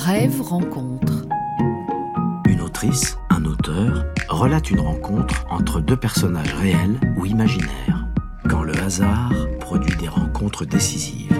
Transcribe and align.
Brève 0.00 0.40
rencontre. 0.42 1.26
Une 2.48 2.60
autrice, 2.60 3.18
un 3.30 3.44
auteur, 3.44 4.04
relate 4.28 4.70
une 4.70 4.78
rencontre 4.78 5.44
entre 5.50 5.80
deux 5.80 5.96
personnages 5.96 6.54
réels 6.54 7.00
ou 7.16 7.26
imaginaires, 7.26 8.06
quand 8.48 8.62
le 8.62 8.78
hasard 8.78 9.32
produit 9.58 9.96
des 9.96 10.06
rencontres 10.06 10.64
décisives. 10.64 11.36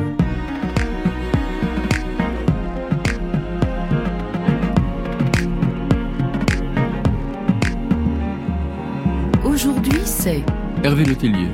Aujourd'hui, 9.45 10.01
c'est 10.05 10.43
Hervé 10.83 11.05
Letellier. 11.05 11.53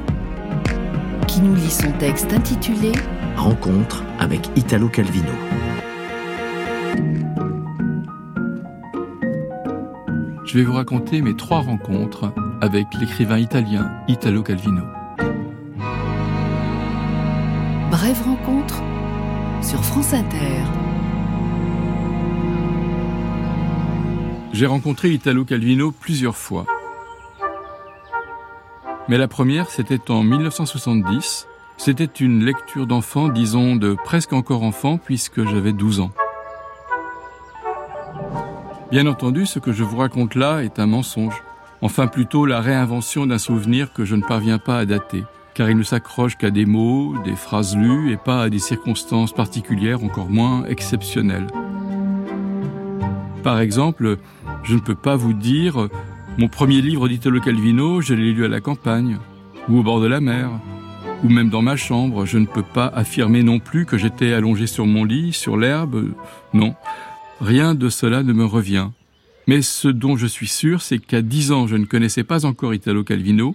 qui 1.29 1.43
nous 1.43 1.55
lit 1.55 1.71
son 1.71 1.93
texte 1.99 2.33
intitulé 2.33 2.93
Rencontre 3.37 4.05
avec 4.19 4.49
Italo 4.57 4.89
Calvino. 4.89 5.33
Je 10.55 10.61
vais 10.61 10.67
vous 10.67 10.75
raconter 10.75 11.21
mes 11.21 11.35
trois 11.35 11.63
rencontres 11.63 12.33
avec 12.61 12.87
l'écrivain 13.01 13.39
italien 13.39 13.91
Italo 14.07 14.45
Calvino. 14.45 14.85
Brève 17.91 18.23
rencontre 18.23 18.81
sur 19.63 19.85
France 19.85 20.15
Inter. 20.15 20.63
J'ai 24.53 24.67
rencontré 24.67 25.11
Italo 25.11 25.45
Calvino 25.45 25.91
plusieurs 25.91 26.37
fois. 26.37 26.67
Mais 29.09 29.19
la 29.19 29.27
première, 29.27 29.71
c'était 29.71 30.09
en 30.09 30.23
1970. 30.23 31.49
C'était 31.79 32.05
une 32.05 32.45
lecture 32.45 32.87
d'enfant, 32.87 33.27
disons 33.27 33.75
de 33.75 33.97
presque 34.05 34.33
encore 34.33 34.63
enfant, 34.63 34.99
puisque 34.99 35.45
j'avais 35.49 35.73
12 35.73 35.99
ans. 35.99 36.13
Bien 38.95 39.09
entendu, 39.09 39.45
ce 39.45 39.59
que 39.59 39.73
je 39.73 39.83
vous 39.83 39.97
raconte 39.97 40.37
là 40.37 40.63
est 40.63 40.79
un 40.79 40.87
mensonge. 40.87 41.43
Enfin 41.83 42.07
plutôt 42.07 42.47
la 42.47 42.61
réinvention 42.61 43.27
d'un 43.27 43.39
souvenir 43.39 43.93
que 43.93 44.05
je 44.05 44.15
ne 44.15 44.23
parviens 44.23 44.59
pas 44.59 44.79
à 44.79 44.85
dater, 44.85 45.25
car 45.53 45.69
il 45.69 45.77
ne 45.77 45.83
s'accroche 45.83 46.37
qu'à 46.37 46.53
des 46.53 46.65
mots, 46.65 47.13
des 47.25 47.35
phrases 47.35 47.77
lues, 47.77 48.13
et 48.13 48.17
pas 48.17 48.43
à 48.43 48.51
des 48.51 48.61
circonstances 48.61 49.33
particulières 49.33 50.05
encore 50.05 50.31
moins 50.31 50.65
exceptionnelles. 50.67 51.49
Par 53.43 53.59
exemple, 53.59 54.17
je 54.63 54.77
ne 54.77 54.81
peux 54.81 54.95
pas 54.95 55.17
vous 55.17 55.33
dire 55.33 55.89
mon 56.39 56.47
premier 56.47 56.81
livre 56.81 57.09
d'Italo 57.09 57.41
Calvino, 57.41 58.01
je 58.01 58.15
l'ai 58.15 58.33
lu 58.33 58.45
à 58.45 58.49
la 58.49 58.61
campagne, 58.61 59.19
ou 59.69 59.81
au 59.81 59.83
bord 59.83 60.01
de 60.01 60.07
la 60.07 60.21
mer, 60.21 60.51
ou 61.25 61.29
même 61.31 61.51
dans 61.51 61.63
ma 61.63 61.75
chambre. 61.75 62.27
Je 62.27 62.39
ne 62.39 62.47
peux 62.47 62.63
pas 62.63 62.87
affirmer 62.87 63.43
non 63.43 63.59
plus 63.59 63.87
que 63.87 63.99
j'étais 63.99 64.33
allongé 64.33 64.69
sur 64.69 64.87
mon 64.87 65.03
lit, 65.03 65.33
sur 65.33 65.57
l'herbe. 65.57 66.11
Non, 66.53 66.77
rien 67.41 67.75
de 67.75 67.89
cela 67.89 68.23
ne 68.23 68.33
me 68.33 68.45
revient. 68.45 68.89
Mais 69.47 69.63
ce 69.63 69.89
dont 69.89 70.17
je 70.17 70.27
suis 70.27 70.47
sûr, 70.47 70.83
c'est 70.83 70.99
qu'à 70.99 71.23
10 71.23 71.53
ans, 71.53 71.67
je 71.67 71.77
ne 71.77 71.85
connaissais 71.85 72.25
pas 72.25 72.47
encore 72.47 72.75
Italo 72.75 73.05
Calvino, 73.05 73.55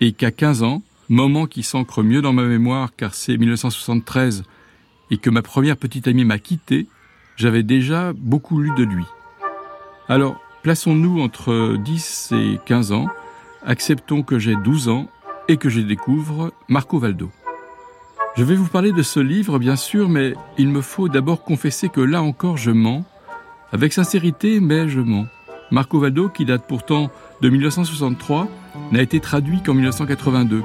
et 0.00 0.12
qu'à 0.12 0.30
15 0.30 0.62
ans, 0.62 0.82
moment 1.08 1.46
qui 1.46 1.62
s'ancre 1.62 2.02
mieux 2.02 2.22
dans 2.22 2.32
ma 2.32 2.44
mémoire 2.44 2.90
car 2.96 3.14
c'est 3.14 3.36
1973, 3.36 4.44
et 5.10 5.16
que 5.18 5.30
ma 5.30 5.42
première 5.42 5.76
petite 5.76 6.08
amie 6.08 6.24
m'a 6.24 6.38
quitté, 6.38 6.86
j'avais 7.36 7.62
déjà 7.62 8.12
beaucoup 8.12 8.60
lu 8.60 8.70
de 8.76 8.84
lui. 8.84 9.04
Alors, 10.08 10.40
plaçons-nous 10.62 11.20
entre 11.20 11.76
10 11.76 12.32
et 12.32 12.58
15 12.66 12.92
ans, 12.92 13.06
acceptons 13.64 14.22
que 14.22 14.38
j'ai 14.38 14.56
12 14.56 14.88
ans 14.88 15.08
et 15.48 15.56
que 15.56 15.68
je 15.68 15.80
découvre 15.80 16.52
Marco 16.68 16.98
Valdo. 16.98 17.30
Je 18.36 18.44
vais 18.44 18.54
vous 18.54 18.68
parler 18.68 18.92
de 18.92 19.02
ce 19.02 19.20
livre, 19.20 19.58
bien 19.58 19.76
sûr, 19.76 20.08
mais 20.08 20.34
il 20.58 20.68
me 20.68 20.80
faut 20.80 21.08
d'abord 21.08 21.42
confesser 21.42 21.88
que 21.88 22.00
là 22.00 22.22
encore 22.22 22.56
je 22.56 22.70
mens, 22.70 23.04
avec 23.72 23.92
sincérité, 23.92 24.60
mais 24.60 24.88
je 24.88 25.00
mens. 25.00 25.26
Marco 25.70 26.00
Valdo, 26.00 26.28
qui 26.28 26.44
date 26.44 26.64
pourtant 26.66 27.10
de 27.40 27.48
1963, 27.48 28.48
n'a 28.92 29.02
été 29.02 29.20
traduit 29.20 29.62
qu'en 29.62 29.74
1982. 29.74 30.62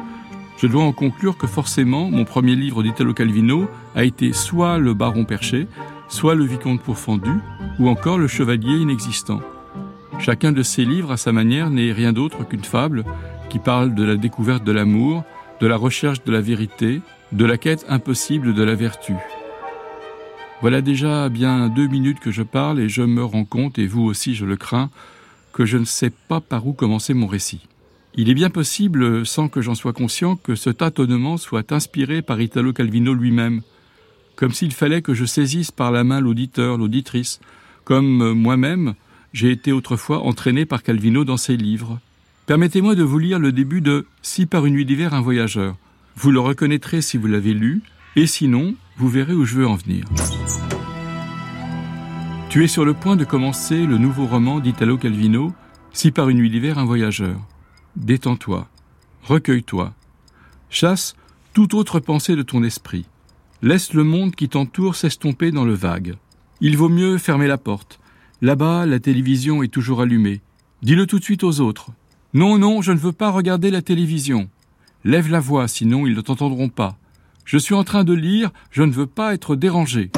Je 0.57 0.67
dois 0.67 0.83
en 0.83 0.93
conclure 0.93 1.37
que 1.37 1.47
forcément, 1.47 2.09
mon 2.09 2.25
premier 2.25 2.55
livre 2.55 2.81
d'Italo 2.81 3.13
Calvino 3.13 3.69
a 3.95 4.03
été 4.03 4.33
soit 4.33 4.77
Le 4.77 4.93
Baron 4.93 5.25
Perché, 5.25 5.67
soit 6.07 6.33
Le 6.33 6.45
Vicomte 6.45 6.81
pourfendu, 6.81 7.31
ou 7.79 7.89
encore 7.89 8.17
Le 8.17 8.27
Chevalier 8.27 8.77
inexistant. 8.77 9.41
Chacun 10.17 10.51
de 10.51 10.63
ces 10.63 10.85
livres, 10.85 11.11
à 11.11 11.17
sa 11.17 11.33
manière, 11.33 11.69
n'est 11.69 11.91
rien 11.91 12.13
d'autre 12.13 12.47
qu'une 12.47 12.63
fable 12.63 13.03
qui 13.49 13.59
parle 13.59 13.93
de 13.93 14.03
la 14.03 14.15
découverte 14.15 14.63
de 14.63 14.71
l'amour, 14.71 15.23
de 15.59 15.67
la 15.67 15.75
recherche 15.75 16.23
de 16.23 16.31
la 16.31 16.41
vérité, 16.41 17.01
de 17.31 17.45
la 17.45 17.57
quête 17.57 17.85
impossible 17.89 18.53
de 18.53 18.63
la 18.63 18.75
vertu. 18.75 19.13
Voilà 20.65 20.81
déjà 20.81 21.29
bien 21.29 21.69
deux 21.69 21.85
minutes 21.85 22.19
que 22.19 22.31
je 22.31 22.41
parle 22.41 22.79
et 22.79 22.89
je 22.89 23.03
me 23.03 23.23
rends 23.23 23.45
compte, 23.45 23.77
et 23.77 23.85
vous 23.85 24.01
aussi 24.01 24.33
je 24.33 24.45
le 24.45 24.55
crains, 24.55 24.89
que 25.53 25.63
je 25.63 25.77
ne 25.77 25.85
sais 25.85 26.09
pas 26.09 26.41
par 26.41 26.65
où 26.65 26.73
commencer 26.73 27.13
mon 27.13 27.27
récit. 27.27 27.67
Il 28.15 28.31
est 28.31 28.33
bien 28.33 28.49
possible, 28.49 29.27
sans 29.27 29.47
que 29.47 29.61
j'en 29.61 29.75
sois 29.75 29.93
conscient, 29.93 30.35
que 30.35 30.55
ce 30.55 30.71
tâtonnement 30.71 31.37
soit 31.37 31.71
inspiré 31.71 32.23
par 32.23 32.41
Italo 32.41 32.73
Calvino 32.73 33.13
lui-même, 33.13 33.61
comme 34.35 34.53
s'il 34.53 34.73
fallait 34.73 35.03
que 35.03 35.13
je 35.13 35.25
saisisse 35.25 35.69
par 35.69 35.91
la 35.91 36.03
main 36.03 36.19
l'auditeur, 36.19 36.79
l'auditrice, 36.79 37.41
comme 37.83 38.33
moi-même 38.33 38.95
j'ai 39.33 39.51
été 39.51 39.71
autrefois 39.71 40.23
entraîné 40.23 40.65
par 40.65 40.81
Calvino 40.81 41.25
dans 41.25 41.37
ses 41.37 41.57
livres. 41.57 41.99
Permettez-moi 42.47 42.95
de 42.95 43.03
vous 43.03 43.19
lire 43.19 43.37
le 43.37 43.51
début 43.51 43.81
de 43.81 44.07
Si 44.23 44.47
par 44.47 44.65
une 44.65 44.73
nuit 44.73 44.85
d'hiver 44.85 45.13
un 45.13 45.21
voyageur. 45.21 45.75
Vous 46.15 46.31
le 46.31 46.39
reconnaîtrez 46.39 47.03
si 47.03 47.17
vous 47.17 47.27
l'avez 47.27 47.53
lu, 47.53 47.83
et 48.15 48.25
sinon, 48.25 48.73
vous 48.97 49.09
verrez 49.09 49.33
où 49.33 49.45
je 49.45 49.55
veux 49.55 49.67
en 49.67 49.75
venir. 49.75 50.05
Tu 52.49 52.63
es 52.63 52.67
sur 52.67 52.85
le 52.85 52.93
point 52.93 53.15
de 53.15 53.25
commencer 53.25 53.85
le 53.85 53.97
nouveau 53.97 54.25
roman 54.25 54.59
d'Italo 54.59 54.97
Calvino, 54.97 55.53
Si 55.91 56.11
par 56.11 56.29
une 56.29 56.37
nuit 56.37 56.49
d'hiver 56.49 56.77
un 56.77 56.85
voyageur. 56.85 57.39
Détends-toi, 57.95 58.67
recueille-toi, 59.23 59.93
chasse 60.69 61.15
toute 61.53 61.73
autre 61.73 62.01
pensée 62.01 62.35
de 62.35 62.41
ton 62.41 62.63
esprit. 62.63 63.05
Laisse 63.61 63.93
le 63.93 64.03
monde 64.03 64.35
qui 64.35 64.49
t'entoure 64.49 64.95
s'estomper 64.95 65.51
dans 65.51 65.63
le 65.63 65.73
vague. 65.73 66.15
Il 66.59 66.75
vaut 66.75 66.89
mieux 66.89 67.17
fermer 67.17 67.47
la 67.47 67.57
porte. 67.57 67.99
Là-bas, 68.41 68.85
la 68.85 68.99
télévision 68.99 69.63
est 69.63 69.69
toujours 69.69 70.01
allumée. 70.01 70.41
Dis-le 70.81 71.07
tout 71.07 71.19
de 71.19 71.23
suite 71.23 71.43
aux 71.43 71.61
autres. 71.61 71.91
Non, 72.33 72.57
non, 72.57 72.81
je 72.81 72.91
ne 72.91 72.97
veux 72.97 73.13
pas 73.13 73.31
regarder 73.31 73.71
la 73.71 73.81
télévision. 73.81 74.49
Lève 75.05 75.29
la 75.29 75.39
voix, 75.39 75.69
sinon 75.69 76.05
ils 76.05 76.15
ne 76.15 76.21
t'entendront 76.21 76.69
pas. 76.69 76.97
Je 77.45 77.59
suis 77.59 77.75
en 77.75 77.83
train 77.83 78.03
de 78.03 78.13
lire, 78.13 78.49
je 78.71 78.81
ne 78.81 78.91
veux 78.91 79.05
pas 79.05 79.35
être 79.35 79.55
dérangé. 79.55 80.09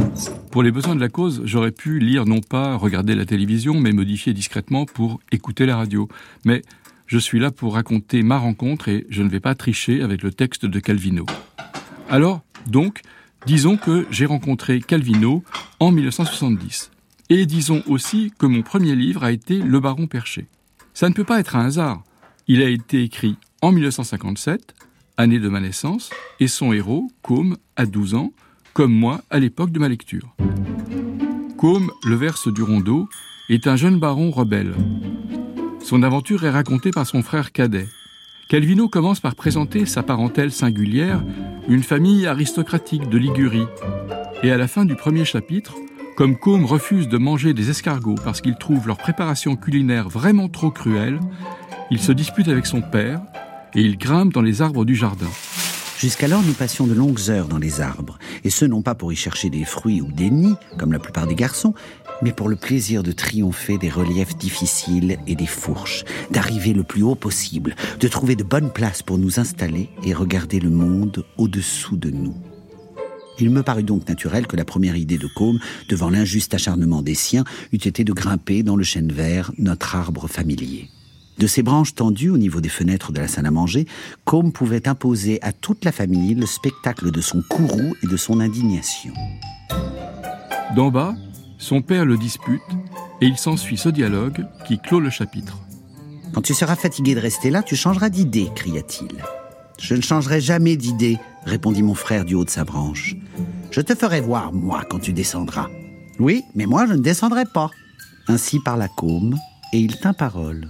Pour 0.49 0.63
les 0.63 0.71
besoins 0.71 0.95
de 0.95 1.01
la 1.01 1.09
cause, 1.09 1.41
j'aurais 1.43 1.73
pu 1.73 1.99
lire 1.99 2.25
non 2.25 2.39
pas 2.39 2.77
regarder 2.77 3.15
la 3.15 3.25
télévision, 3.25 3.81
mais 3.81 3.91
modifier 3.91 4.33
discrètement 4.33 4.85
pour 4.85 5.19
écouter 5.33 5.65
la 5.65 5.75
radio. 5.75 6.07
Mais 6.45 6.61
je 7.05 7.17
suis 7.17 7.39
là 7.39 7.51
pour 7.51 7.73
raconter 7.73 8.23
ma 8.23 8.37
rencontre 8.37 8.87
et 8.87 9.05
je 9.09 9.23
ne 9.23 9.29
vais 9.29 9.41
pas 9.41 9.55
tricher 9.55 10.01
avec 10.01 10.23
le 10.23 10.31
texte 10.31 10.65
de 10.65 10.79
Calvino. 10.79 11.25
Alors, 12.09 12.43
donc, 12.65 13.01
disons 13.45 13.75
que 13.75 14.07
j'ai 14.09 14.25
rencontré 14.25 14.79
Calvino 14.79 15.43
en 15.81 15.91
1970. 15.91 16.91
Et 17.29 17.45
disons 17.45 17.83
aussi 17.87 18.31
que 18.39 18.45
mon 18.45 18.61
premier 18.61 18.95
livre 18.95 19.25
a 19.25 19.33
été 19.33 19.57
Le 19.57 19.81
Baron 19.81 20.07
Perché. 20.07 20.47
Ça 20.93 21.09
ne 21.09 21.13
peut 21.13 21.25
pas 21.25 21.41
être 21.41 21.57
un 21.57 21.65
hasard. 21.65 22.03
Il 22.47 22.61
a 22.61 22.69
été 22.69 23.03
écrit 23.03 23.35
en 23.61 23.73
1957, 23.73 24.76
année 25.17 25.39
de 25.39 25.49
ma 25.49 25.59
naissance, 25.59 26.11
et 26.39 26.47
son 26.47 26.71
héros, 26.73 27.09
Côme, 27.21 27.57
a 27.75 27.85
12 27.85 28.15
ans, 28.15 28.31
comme 28.73 28.93
moi 28.93 29.21
à 29.29 29.39
l'époque 29.39 29.71
de 29.71 29.79
ma 29.79 29.89
lecture. 29.89 30.35
Côme, 31.57 31.91
le 32.05 32.15
verse 32.15 32.47
du 32.47 32.61
rondeau, 32.61 33.09
est 33.49 33.65
un 33.65 33.75
jeune 33.75 33.99
baron 33.99 34.29
rebelle. 34.29 34.75
Son 35.79 36.03
aventure 36.03 36.45
est 36.45 36.51
racontée 36.51 36.91
par 36.91 37.07
son 37.07 37.23
frère 37.23 37.51
cadet. 37.51 37.87
Calvino 38.49 38.87
commence 38.87 39.19
par 39.19 39.35
présenter 39.35 39.85
sa 39.85 40.03
parentèle 40.03 40.51
singulière, 40.51 41.23
une 41.67 41.83
famille 41.83 42.27
aristocratique 42.27 43.09
de 43.09 43.17
Ligurie. 43.17 43.67
Et 44.43 44.51
à 44.51 44.57
la 44.57 44.67
fin 44.67 44.85
du 44.85 44.95
premier 44.95 45.25
chapitre, 45.25 45.75
comme 46.15 46.37
Côme 46.37 46.65
refuse 46.65 47.07
de 47.07 47.17
manger 47.17 47.53
des 47.53 47.69
escargots 47.69 48.15
parce 48.23 48.41
qu'il 48.41 48.55
trouve 48.55 48.87
leur 48.87 48.97
préparation 48.97 49.55
culinaire 49.55 50.09
vraiment 50.09 50.49
trop 50.49 50.71
cruelle, 50.71 51.19
il 51.89 51.99
se 51.99 52.11
dispute 52.11 52.47
avec 52.47 52.65
son 52.65 52.81
père 52.81 53.21
et 53.75 53.81
il 53.81 53.97
grimpe 53.97 54.33
dans 54.33 54.41
les 54.41 54.61
arbres 54.61 54.85
du 54.85 54.95
jardin. 54.95 55.29
Jusqu'alors, 55.99 56.43
nous 56.43 56.53
passions 56.53 56.85
de 56.85 56.93
longues 56.93 57.29
heures 57.29 57.47
dans 57.47 57.57
les 57.57 57.81
arbres, 57.81 58.19
et 58.43 58.51
ce 58.51 58.65
non 58.65 58.83
pas 58.83 58.93
pour 58.93 59.11
y 59.11 59.15
chercher 59.15 59.49
des 59.49 59.65
fruits 59.65 59.99
ou 59.99 60.11
des 60.11 60.29
nids, 60.29 60.55
comme 60.77 60.93
la 60.93 60.99
plupart 60.99 61.25
des 61.25 61.33
garçons, 61.33 61.73
mais 62.21 62.31
pour 62.31 62.49
le 62.49 62.55
plaisir 62.55 63.01
de 63.01 63.11
triompher 63.11 63.79
des 63.79 63.89
reliefs 63.89 64.37
difficiles 64.37 65.17
et 65.25 65.35
des 65.35 65.47
fourches, 65.47 66.03
d'arriver 66.29 66.73
le 66.73 66.83
plus 66.83 67.01
haut 67.01 67.15
possible, 67.15 67.75
de 67.99 68.07
trouver 68.07 68.35
de 68.35 68.43
bonnes 68.43 68.71
places 68.71 69.01
pour 69.01 69.17
nous 69.17 69.39
installer 69.39 69.89
et 70.03 70.13
regarder 70.13 70.59
le 70.59 70.69
monde 70.69 71.25
au-dessous 71.37 71.97
de 71.97 72.11
nous. 72.11 72.35
Il 73.39 73.49
me 73.49 73.63
parut 73.63 73.83
donc 73.83 74.07
naturel 74.07 74.47
que 74.47 74.55
la 74.55 74.65
première 74.65 74.95
idée 74.95 75.17
de 75.17 75.27
Côme, 75.27 75.59
devant 75.89 76.09
l'injuste 76.09 76.53
acharnement 76.53 77.01
des 77.01 77.15
siens, 77.15 77.43
eût 77.71 77.75
été 77.77 78.03
de 78.03 78.13
grimper 78.13 78.63
dans 78.63 78.75
le 78.75 78.83
chêne 78.83 79.11
vert, 79.11 79.51
notre 79.57 79.95
arbre 79.95 80.27
familier. 80.27 80.89
De 81.37 81.45
ses 81.47 81.61
branches 81.61 81.93
tendues 81.93 82.29
au 82.29 82.37
niveau 82.37 82.61
des 82.61 82.69
fenêtres 82.69 83.11
de 83.11 83.19
la 83.19 83.27
salle 83.27 83.45
à 83.45 83.51
manger, 83.51 83.85
Côme 84.25 84.51
pouvait 84.51 84.87
imposer 84.87 85.39
à 85.43 85.53
toute 85.53 85.85
la 85.85 85.91
famille 85.91 86.33
le 86.33 86.45
spectacle 86.45 87.11
de 87.11 87.21
son 87.21 87.43
courroux 87.47 87.95
et 88.03 88.07
de 88.07 88.17
son 88.17 88.39
indignation. 88.39 89.13
D'en 90.75 90.89
bas, 90.89 91.15
Son 91.59 91.81
père 91.81 92.05
le 92.05 92.17
dispute 92.17 92.61
et 93.19 93.25
il 93.25 93.37
s'ensuit 93.37 93.77
ce 93.77 93.89
dialogue 93.89 94.45
qui 94.67 94.77
clôt 94.77 94.99
le 94.99 95.09
chapitre. 95.09 95.57
Quand 96.33 96.41
tu 96.41 96.53
seras 96.53 96.75
fatigué 96.75 97.15
de 97.15 97.19
rester 97.19 97.49
là, 97.49 97.63
tu 97.63 97.75
changeras 97.75 98.09
d'idée, 98.09 98.49
cria-t-il. 98.53 99.17
Je 99.79 99.95
ne 99.95 100.01
changerai 100.01 100.39
jamais 100.39 100.75
d'idée, 100.75 101.17
répondit 101.45 101.83
mon 101.83 101.95
frère 101.95 102.25
du 102.25 102.35
haut 102.35 102.45
de 102.45 102.49
sa 102.49 102.63
branche. 102.63 103.15
Je 103.71 103.81
te 103.81 103.95
ferai 103.95 104.21
voir, 104.21 104.53
moi, 104.53 104.83
quand 104.89 104.99
tu 104.99 105.13
descendras. 105.13 105.67
Oui, 106.19 106.43
mais 106.55 106.65
moi, 106.65 106.85
je 106.87 106.93
ne 106.93 107.01
descendrai 107.01 107.45
pas. 107.45 107.69
Ainsi 108.27 108.59
parla 108.59 108.87
Côme, 108.87 109.35
et 109.73 109.79
il 109.79 109.99
tint 109.99 110.13
parole. 110.13 110.69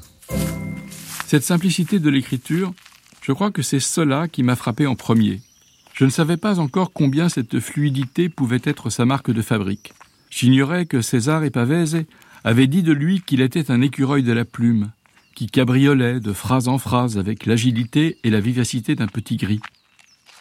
Cette 1.26 1.44
simplicité 1.44 2.00
de 2.00 2.10
l'écriture, 2.10 2.74
je 3.22 3.32
crois 3.34 3.52
que 3.52 3.62
c'est 3.62 3.80
cela 3.80 4.28
qui 4.28 4.44
m'a 4.44 4.56
frappé 4.56 4.88
en 4.88 4.96
premier. 4.96 5.42
Je 5.94 6.06
ne 6.06 6.10
savais 6.10 6.38
pas 6.38 6.60
encore 6.60 6.94
combien 6.94 7.28
cette 7.28 7.60
fluidité 7.60 8.30
pouvait 8.30 8.62
être 8.64 8.90
sa 8.90 9.06
marque 9.06 9.32
de 9.32 9.42
fabrique. 9.42 9.94
J'ignorais 10.30 10.86
que 10.86 11.02
César 11.02 11.44
et 11.44 11.50
Pavese 11.50 12.06
avaient 12.44 12.68
dit 12.68 12.84
de 12.84 12.94
lui 12.94 13.22
qu'il 13.22 13.42
était 13.42 13.72
un 13.72 13.82
écureuil 13.82 14.24
de 14.24 14.32
la 14.32 14.46
plume, 14.46 14.92
qui 15.36 15.48
cabriolait 15.48 16.20
de 16.20 16.34
phrase 16.34 16.68
en 16.68 16.78
phrase 16.78 17.18
avec 17.18 17.46
l'agilité 17.46 18.18
et 18.24 18.30
la 18.30 18.40
vivacité 18.40 18.96
d'un 18.96 19.08
petit 19.08 19.38
gris. 19.38 19.60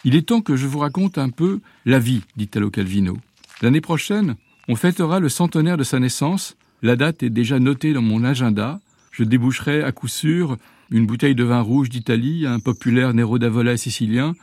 Il 0.03 0.15
est 0.15 0.27
temps 0.27 0.41
que 0.41 0.55
je 0.55 0.67
vous 0.67 0.79
raconte 0.79 1.17
un 1.17 1.29
peu 1.29 1.59
la 1.85 1.99
vie 1.99 2.21
d'Italo 2.35 2.69
Calvino. 2.69 3.17
L'année 3.61 3.81
prochaine, 3.81 4.35
on 4.67 4.75
fêtera 4.75 5.19
le 5.19 5.29
centenaire 5.29 5.77
de 5.77 5.83
sa 5.83 5.99
naissance. 5.99 6.55
La 6.81 6.95
date 6.95 7.23
est 7.23 7.29
déjà 7.29 7.59
notée 7.59 7.93
dans 7.93 8.01
mon 8.01 8.23
agenda. 8.23 8.79
Je 9.17 9.23
déboucherai 9.23 9.81
à 9.81 9.91
coup 9.91 10.07
sûr 10.07 10.57
une 10.91 11.07
bouteille 11.07 11.33
de 11.33 11.43
vin 11.43 11.61
rouge 11.61 11.89
d'Italie, 11.89 12.45
un 12.45 12.59
populaire 12.59 13.15
Nero 13.15 13.39
d'Avola 13.39 13.75
sicilien 13.75 14.35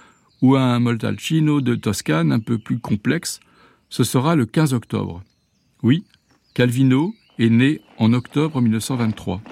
ou 0.42 0.56
un 0.56 0.80
Moltalcino 0.80 1.60
de 1.60 1.76
Toscane 1.76 2.32
un 2.32 2.40
peu 2.40 2.58
plus 2.58 2.80
complexe. 2.80 3.38
Ce 3.88 4.02
sera 4.02 4.34
le 4.34 4.46
15 4.46 4.74
octobre. 4.74 5.22
Oui, 5.84 6.02
Calvino 6.54 7.14
est 7.38 7.50
né 7.50 7.82
en 7.98 8.12
octobre 8.12 8.60
1923. 8.60 9.42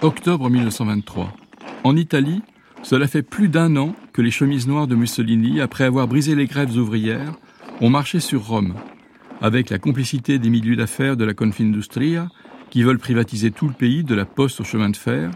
Octobre 0.00 0.48
1923. 0.48 1.36
En 1.84 1.94
Italie, 1.94 2.40
cela 2.82 3.08
fait 3.08 3.20
plus 3.20 3.50
d'un 3.50 3.76
an 3.76 3.94
que 4.14 4.22
les 4.22 4.30
chemises 4.30 4.66
noires 4.66 4.86
de 4.86 4.94
Mussolini, 4.94 5.60
après 5.60 5.84
avoir 5.84 6.08
brisé 6.08 6.34
les 6.34 6.46
grèves 6.46 6.78
ouvrières, 6.78 7.34
ont 7.82 7.90
marché 7.90 8.20
sur 8.20 8.46
Rome, 8.46 8.76
avec 9.42 9.68
la 9.68 9.78
complicité 9.78 10.38
des 10.38 10.48
milieux 10.48 10.76
d'affaires 10.76 11.18
de 11.18 11.24
la 11.26 11.34
Confindustria, 11.34 12.30
qui 12.70 12.82
veulent 12.82 12.98
privatiser 12.98 13.50
tout 13.50 13.68
le 13.68 13.74
pays, 13.74 14.04
de 14.04 14.14
la 14.14 14.24
poste 14.24 14.60
au 14.60 14.64
chemin 14.64 14.90
de 14.90 14.96
fer, 14.96 15.30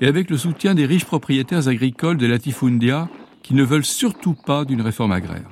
et 0.00 0.06
avec 0.06 0.30
le 0.30 0.36
soutien 0.36 0.74
des 0.74 0.86
riches 0.86 1.04
propriétaires 1.04 1.68
agricoles 1.68 2.16
de 2.16 2.26
latifundia, 2.26 3.08
qui 3.42 3.54
ne 3.54 3.64
veulent 3.64 3.84
surtout 3.84 4.34
pas 4.34 4.64
d'une 4.64 4.80
réforme 4.80 5.12
agraire. 5.12 5.48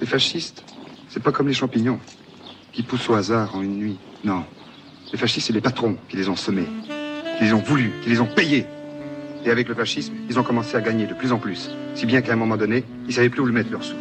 Les 0.00 0.06
fascistes, 0.06 0.64
c'est 1.08 1.22
pas 1.22 1.32
comme 1.32 1.48
les 1.48 1.54
champignons, 1.54 1.98
qui 2.72 2.82
poussent 2.82 3.08
au 3.08 3.14
hasard 3.14 3.54
en 3.56 3.62
une 3.62 3.76
nuit. 3.76 3.98
Non. 4.24 4.44
Les 5.12 5.18
fascistes, 5.18 5.48
c'est 5.48 5.52
les 5.52 5.60
patrons 5.60 5.96
qui 6.08 6.16
les 6.16 6.28
ont 6.28 6.36
semés 6.36 6.66
qui 7.38 7.44
les 7.44 7.52
ont 7.54 7.62
voulu, 7.62 7.90
qui 8.02 8.10
les 8.10 8.20
ont 8.20 8.26
payés. 8.26 8.66
Et 9.44 9.50
avec 9.50 9.68
le 9.68 9.74
fascisme, 9.74 10.14
ils 10.28 10.38
ont 10.38 10.42
commencé 10.42 10.76
à 10.76 10.80
gagner 10.80 11.06
de 11.06 11.14
plus 11.14 11.32
en 11.32 11.38
plus. 11.38 11.70
Si 11.94 12.06
bien 12.06 12.22
qu'à 12.22 12.32
un 12.32 12.36
moment 12.36 12.56
donné, 12.56 12.84
ils 13.08 13.14
savaient 13.14 13.28
plus 13.28 13.40
où 13.40 13.46
le 13.46 13.52
mettre 13.52 13.70
leurs 13.70 13.82
sous. 13.82 13.96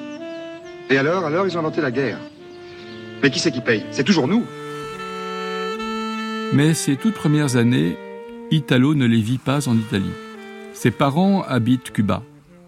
Et 0.89 0.97
alors, 0.97 1.25
alors, 1.25 1.47
ils 1.47 1.55
ont 1.55 1.59
inventé 1.59 1.81
la 1.81 1.91
guerre. 1.91 2.17
Mais 3.23 3.31
qui 3.31 3.39
c'est 3.39 3.51
qui 3.51 3.61
paye? 3.61 3.83
C'est 3.91 4.03
toujours 4.03 4.27
nous. 4.27 4.45
Mais 6.53 6.73
ces 6.73 6.97
toutes 6.97 7.13
premières 7.13 7.55
années, 7.55 7.95
Italo 8.51 8.93
ne 8.93 9.05
les 9.05 9.21
vit 9.21 9.37
pas 9.37 9.69
en 9.69 9.77
Italie. 9.77 10.11
Ses 10.73 10.91
parents 10.91 11.43
habitent 11.43 11.91
Cuba. 11.91 12.23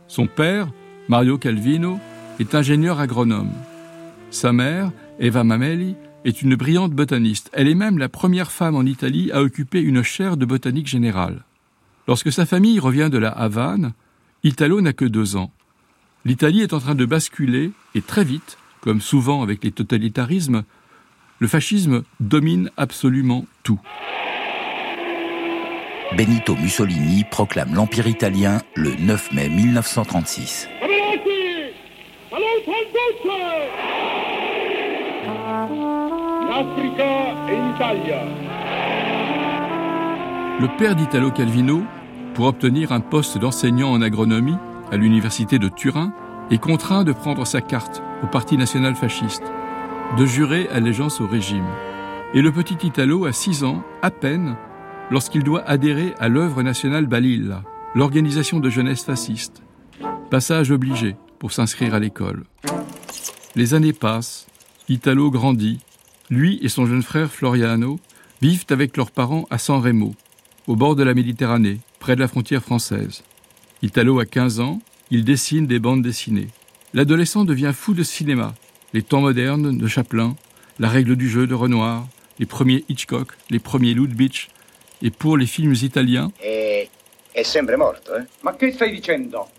Son 0.07 0.25
père, 0.25 0.69
Mario 1.09 1.37
Calvino, 1.37 1.99
est 2.39 2.55
ingénieur 2.55 3.01
agronome. 3.01 3.51
Sa 4.31 4.53
mère, 4.53 4.91
Eva 5.19 5.43
Mameli, 5.43 5.95
est 6.23 6.41
une 6.41 6.55
brillante 6.55 6.93
botaniste. 6.93 7.49
Elle 7.51 7.67
est 7.67 7.75
même 7.75 7.97
la 7.97 8.07
première 8.07 8.53
femme 8.53 8.75
en 8.75 8.83
Italie 8.83 9.31
à 9.33 9.41
occuper 9.41 9.81
une 9.81 10.01
chaire 10.01 10.37
de 10.37 10.45
botanique 10.45 10.87
générale. 10.87 11.43
Lorsque 12.07 12.31
sa 12.31 12.45
famille 12.45 12.79
revient 12.79 13.09
de 13.11 13.17
la 13.17 13.31
Havane, 13.31 13.91
Italo 14.45 14.79
n'a 14.79 14.93
que 14.93 15.03
deux 15.03 15.35
ans. 15.35 15.51
L'Italie 16.23 16.61
est 16.61 16.73
en 16.73 16.79
train 16.79 16.95
de 16.95 17.05
basculer, 17.05 17.71
et 17.95 18.01
très 18.01 18.23
vite, 18.23 18.57
comme 18.79 19.01
souvent 19.01 19.43
avec 19.43 19.61
les 19.61 19.71
totalitarismes, 19.71 20.63
le 21.43 21.49
fascisme 21.49 22.03
domine 22.21 22.71
absolument 22.77 23.45
tout. 23.63 23.81
Benito 26.15 26.55
Mussolini 26.55 27.25
proclame 27.29 27.75
l'Empire 27.75 28.07
italien 28.07 28.61
le 28.75 28.91
9 28.97 29.33
mai 29.33 29.49
1936. 29.49 30.69
Le 40.61 40.77
père 40.77 40.95
d'Italo 40.95 41.29
Calvino, 41.31 41.83
pour 42.35 42.45
obtenir 42.45 42.93
un 42.93 43.01
poste 43.01 43.37
d'enseignant 43.37 43.91
en 43.91 44.01
agronomie 44.01 44.55
à 44.93 44.95
l'université 44.95 45.59
de 45.59 45.67
Turin, 45.67 46.13
est 46.51 46.57
contraint 46.57 47.03
de 47.03 47.11
prendre 47.11 47.45
sa 47.45 47.59
carte 47.59 48.01
au 48.23 48.27
Parti 48.27 48.55
national 48.55 48.95
fasciste, 48.95 49.43
de 50.17 50.27
jurer 50.27 50.67
allégeance 50.69 51.21
au 51.21 51.27
régime. 51.27 51.65
Et 52.35 52.41
le 52.43 52.51
petit 52.51 52.77
Italo 52.85 53.25
a 53.25 53.33
six 53.33 53.63
ans, 53.63 53.83
à 54.03 54.11
peine, 54.11 54.55
lorsqu'il 55.09 55.43
doit 55.43 55.63
adhérer 55.67 56.13
à 56.19 56.29
l'œuvre 56.29 56.61
nationale 56.61 57.07
Balilla, 57.07 57.63
l'organisation 57.95 58.59
de 58.59 58.69
jeunesse 58.69 59.03
fasciste. 59.03 59.63
Passage 60.29 60.69
obligé 60.69 61.15
pour 61.39 61.51
s'inscrire 61.51 61.95
à 61.95 61.99
l'école. 61.99 62.43
Les 63.55 63.73
années 63.73 63.93
passent, 63.93 64.45
Italo 64.87 65.31
grandit, 65.31 65.79
lui 66.29 66.59
et 66.61 66.69
son 66.69 66.85
jeune 66.85 67.03
frère 67.03 67.31
Floriano 67.31 67.99
vivent 68.39 68.65
avec 68.69 68.97
leurs 68.97 69.11
parents 69.11 69.45
à 69.49 69.57
San 69.57 69.81
Remo, 69.81 70.13
au 70.67 70.75
bord 70.75 70.95
de 70.95 71.03
la 71.03 71.15
Méditerranée, 71.15 71.79
près 71.99 72.15
de 72.15 72.21
la 72.21 72.27
frontière 72.27 72.61
française. 72.61 73.23
Italo 73.81 74.19
a 74.19 74.25
15 74.25 74.59
ans, 74.59 74.79
il 75.09 75.23
dessine 75.23 75.65
des 75.65 75.79
bandes 75.79 76.03
dessinées. 76.03 76.49
L'adolescent 76.93 77.45
devient 77.45 77.71
fou 77.73 77.95
de 77.95 78.03
cinéma, 78.03 78.53
les 78.93 79.01
temps 79.01 79.21
modernes 79.21 79.77
de 79.77 79.87
Chaplin, 79.87 80.35
la 80.79 80.89
règle 80.89 81.15
du 81.15 81.29
jeu 81.29 81.47
de 81.47 81.53
Renoir, 81.53 82.07
les 82.39 82.45
premiers 82.45 82.85
Hitchcock, 82.89 83.33
les 83.49 83.59
premiers 83.59 83.93
Lubitsch, 83.93 84.49
et 85.01 85.09
pour 85.09 85.37
les 85.37 85.47
films 85.47 85.73
italiens, 85.73 86.31
eh, 86.43 86.89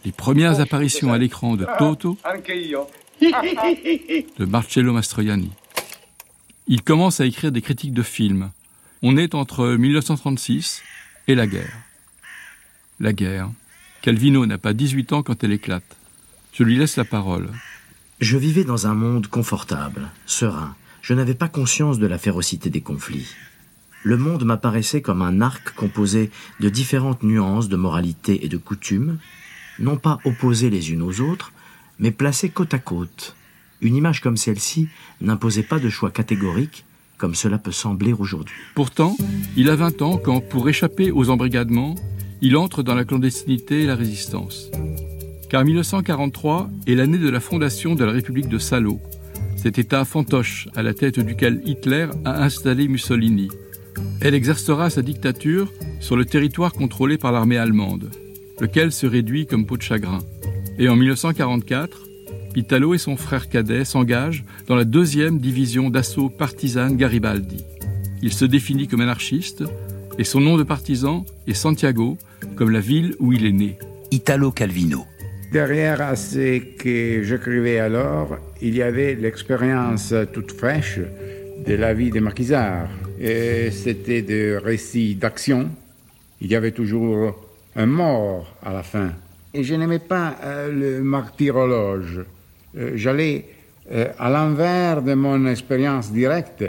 les 0.04 0.12
premières 0.12 0.60
apparitions 0.60 1.12
à 1.12 1.18
l'écran 1.18 1.56
de 1.56 1.66
Toto, 1.78 2.16
de 3.20 4.44
Marcello 4.44 4.92
Mastroianni. 4.92 5.50
Il 6.68 6.82
commence 6.82 7.20
à 7.20 7.26
écrire 7.26 7.52
des 7.52 7.62
critiques 7.62 7.92
de 7.92 8.02
films. 8.02 8.50
On 9.02 9.16
est 9.16 9.34
entre 9.34 9.66
1936 9.66 10.82
et 11.26 11.34
la 11.34 11.46
guerre. 11.46 11.76
La 13.00 13.12
guerre. 13.12 13.50
Calvino 14.02 14.46
n'a 14.46 14.58
pas 14.58 14.72
18 14.72 15.12
ans 15.12 15.22
quand 15.22 15.42
elle 15.42 15.52
éclate. 15.52 15.96
Je 16.52 16.62
lui 16.62 16.76
laisse 16.76 16.96
la 16.96 17.04
parole. 17.04 17.50
Je 18.24 18.38
vivais 18.38 18.64
dans 18.64 18.86
un 18.86 18.94
monde 18.94 19.26
confortable, 19.26 20.08
serein. 20.24 20.74
Je 21.02 21.12
n'avais 21.12 21.34
pas 21.34 21.46
conscience 21.46 21.98
de 21.98 22.06
la 22.06 22.16
férocité 22.16 22.70
des 22.70 22.80
conflits. 22.80 23.28
Le 24.02 24.16
monde 24.16 24.46
m'apparaissait 24.46 25.02
comme 25.02 25.20
un 25.20 25.42
arc 25.42 25.74
composé 25.74 26.30
de 26.58 26.70
différentes 26.70 27.22
nuances 27.22 27.68
de 27.68 27.76
moralité 27.76 28.42
et 28.42 28.48
de 28.48 28.56
coutumes, 28.56 29.18
non 29.78 29.98
pas 29.98 30.20
opposées 30.24 30.70
les 30.70 30.90
unes 30.90 31.02
aux 31.02 31.20
autres, 31.20 31.52
mais 31.98 32.12
placées 32.12 32.48
côte 32.48 32.72
à 32.72 32.78
côte, 32.78 33.36
une 33.82 33.94
image 33.94 34.22
comme 34.22 34.38
celle-ci 34.38 34.88
n'imposait 35.20 35.62
pas 35.62 35.78
de 35.78 35.90
choix 35.90 36.10
catégorique, 36.10 36.86
comme 37.18 37.34
cela 37.34 37.58
peut 37.58 37.72
sembler 37.72 38.14
aujourd'hui. 38.14 38.56
Pourtant, 38.74 39.18
il 39.54 39.68
a 39.68 39.76
20 39.76 40.00
ans 40.00 40.16
quand, 40.16 40.40
pour 40.40 40.66
échapper 40.70 41.10
aux 41.10 41.28
embrigadements, 41.28 41.94
il 42.40 42.56
entre 42.56 42.82
dans 42.82 42.94
la 42.94 43.04
clandestinité 43.04 43.82
et 43.82 43.86
la 43.86 43.96
résistance. 43.96 44.70
Car 45.48 45.64
1943 45.64 46.70
est 46.86 46.94
l'année 46.94 47.18
de 47.18 47.28
la 47.28 47.40
fondation 47.40 47.94
de 47.94 48.04
la 48.04 48.12
République 48.12 48.48
de 48.48 48.58
Salo, 48.58 49.00
cet 49.56 49.78
État 49.78 50.04
fantoche 50.04 50.68
à 50.76 50.82
la 50.82 50.92
tête 50.92 51.18
duquel 51.20 51.62
Hitler 51.64 52.08
a 52.26 52.44
installé 52.44 52.86
Mussolini. 52.86 53.48
Elle 54.20 54.34
exercera 54.34 54.90
sa 54.90 55.00
dictature 55.00 55.72
sur 56.00 56.16
le 56.16 56.26
territoire 56.26 56.74
contrôlé 56.74 57.16
par 57.16 57.32
l'armée 57.32 57.56
allemande, 57.56 58.10
lequel 58.60 58.92
se 58.92 59.06
réduit 59.06 59.46
comme 59.46 59.64
peau 59.64 59.78
de 59.78 59.82
chagrin. 59.82 60.18
Et 60.78 60.88
en 60.90 60.96
1944, 60.96 62.02
Italo 62.56 62.94
et 62.94 62.98
son 62.98 63.16
frère 63.16 63.48
cadet 63.48 63.86
s'engagent 63.86 64.44
dans 64.66 64.76
la 64.76 64.84
deuxième 64.84 65.38
division 65.38 65.88
d'assaut 65.88 66.28
partisane 66.28 66.96
Garibaldi. 66.96 67.64
Il 68.22 68.32
se 68.32 68.44
définit 68.44 68.86
comme 68.86 69.00
anarchiste 69.00 69.64
et 70.18 70.24
son 70.24 70.40
nom 70.40 70.56
de 70.56 70.62
partisan 70.62 71.24
est 71.46 71.54
Santiago, 71.54 72.18
comme 72.54 72.70
la 72.70 72.80
ville 72.80 73.14
où 73.18 73.32
il 73.32 73.46
est 73.46 73.52
né. 73.52 73.78
Italo 74.10 74.52
Calvino. 74.52 75.06
Derrière 75.54 76.18
ce 76.18 76.58
que 76.58 77.22
j'écrivais 77.22 77.78
alors, 77.78 78.38
il 78.60 78.74
y 78.74 78.82
avait 78.82 79.14
l'expérience 79.14 80.12
toute 80.32 80.50
fraîche 80.50 80.98
de 81.64 81.74
la 81.74 81.94
vie 81.94 82.10
des 82.10 82.18
marquisards. 82.18 82.88
Et 83.20 83.70
c'était 83.70 84.22
des 84.22 84.58
récits 84.58 85.14
d'action. 85.14 85.70
Il 86.40 86.50
y 86.50 86.56
avait 86.56 86.72
toujours 86.72 87.46
un 87.76 87.86
mort 87.86 88.52
à 88.64 88.72
la 88.72 88.82
fin. 88.82 89.12
Et 89.54 89.62
je 89.62 89.76
n'aimais 89.76 90.00
pas 90.00 90.34
euh, 90.42 90.72
le 90.72 91.04
martyrologe. 91.04 92.22
Euh, 92.76 92.90
j'allais 92.96 93.44
euh, 93.92 94.08
à 94.18 94.30
l'envers 94.30 95.02
de 95.02 95.14
mon 95.14 95.46
expérience 95.46 96.10
directe 96.10 96.64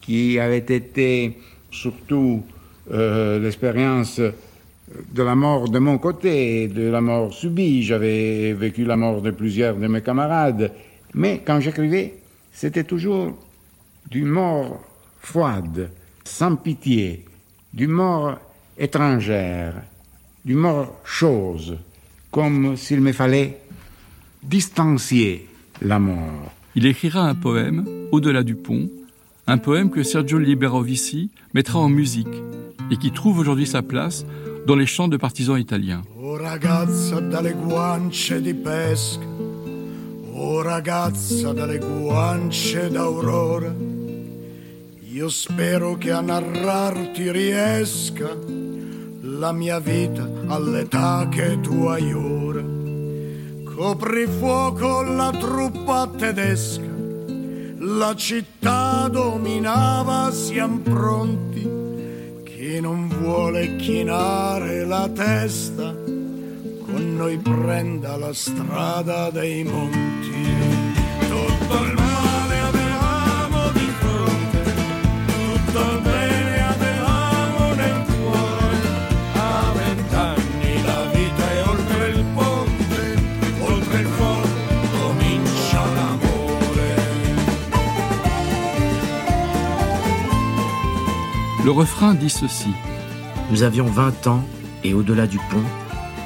qui 0.00 0.40
avait 0.40 0.58
été 0.58 1.38
surtout 1.70 2.42
l'expérience 2.90 4.20
de 5.12 5.22
la 5.22 5.34
mort 5.34 5.68
de 5.68 5.78
mon 5.78 5.98
côté, 5.98 6.68
de 6.68 6.88
la 6.88 7.00
mort 7.00 7.32
subie. 7.32 7.82
J'avais 7.82 8.52
vécu 8.52 8.84
la 8.84 8.96
mort 8.96 9.22
de 9.22 9.30
plusieurs 9.30 9.76
de 9.76 9.86
mes 9.86 10.02
camarades. 10.02 10.72
Mais 11.14 11.42
quand 11.44 11.60
j'écrivais, 11.60 12.14
c'était 12.52 12.84
toujours 12.84 13.36
du 14.10 14.24
mort 14.24 14.80
froide, 15.20 15.90
sans 16.24 16.56
pitié, 16.56 17.24
du 17.72 17.86
mort 17.86 18.38
étrangère, 18.78 19.74
du 20.44 20.54
mort 20.54 21.00
chose, 21.04 21.76
comme 22.30 22.76
s'il 22.76 23.00
me 23.00 23.12
fallait 23.12 23.58
distancier 24.42 25.46
la 25.82 25.98
mort. 25.98 26.52
Il 26.74 26.86
écrira 26.86 27.28
un 27.28 27.34
poème, 27.34 27.84
Au-delà 28.12 28.42
du 28.42 28.54
pont, 28.54 28.88
un 29.46 29.58
poème 29.58 29.90
que 29.90 30.02
Sergio 30.02 30.38
Liberovici 30.38 31.30
mettra 31.54 31.78
en 31.78 31.88
musique 31.88 32.26
et 32.90 32.96
qui 32.96 33.10
trouve 33.10 33.38
aujourd'hui 33.38 33.66
sa 33.66 33.82
place 33.82 34.24
dans 34.66 34.74
les 34.76 34.86
chants 34.86 35.08
de 35.08 35.16
partisans 35.16 35.58
italiens. 35.58 36.02
Oh 36.20 36.36
ragazza 36.36 37.20
dalle 37.20 37.54
guance 37.54 38.40
di 38.40 38.54
pesca, 38.54 39.24
oh 40.32 40.62
ragazza 40.62 41.52
dalle 41.52 41.78
guance 41.78 42.90
d'aurora, 42.90 43.74
io 45.10 45.28
spero 45.28 45.96
che 45.96 46.10
a 46.10 46.20
narrarti 46.20 47.30
riesca 47.30 48.36
la 49.20 49.52
mia 49.52 49.78
vita 49.78 50.28
all'età 50.46 51.28
che 51.30 51.60
tu 51.60 51.86
hai 51.86 52.12
ora. 52.12 52.62
Copri 53.64 54.26
fuoco 54.26 55.02
la 55.02 55.30
truppa 55.30 56.10
tedesca, 56.16 56.90
la 57.78 58.14
città 58.16 59.08
dominava, 59.08 60.30
siamo 60.32 60.78
pronti 60.78 61.77
non 62.80 63.08
vuole 63.08 63.76
chinare 63.76 64.84
la 64.84 65.08
testa, 65.08 65.94
con 65.94 67.14
noi 67.16 67.38
prenda 67.38 68.16
la 68.16 68.32
strada 68.32 69.30
dei 69.30 69.64
monti. 69.64 70.46
Tutto 71.28 71.84
il 71.84 71.97
Le 91.68 91.72
refrain 91.72 92.14
dit 92.14 92.30
ceci. 92.30 92.70
Nous 93.50 93.62
avions 93.62 93.84
20 93.84 94.26
ans 94.26 94.42
et 94.84 94.94
au-delà 94.94 95.26
du 95.26 95.36
pont, 95.36 95.62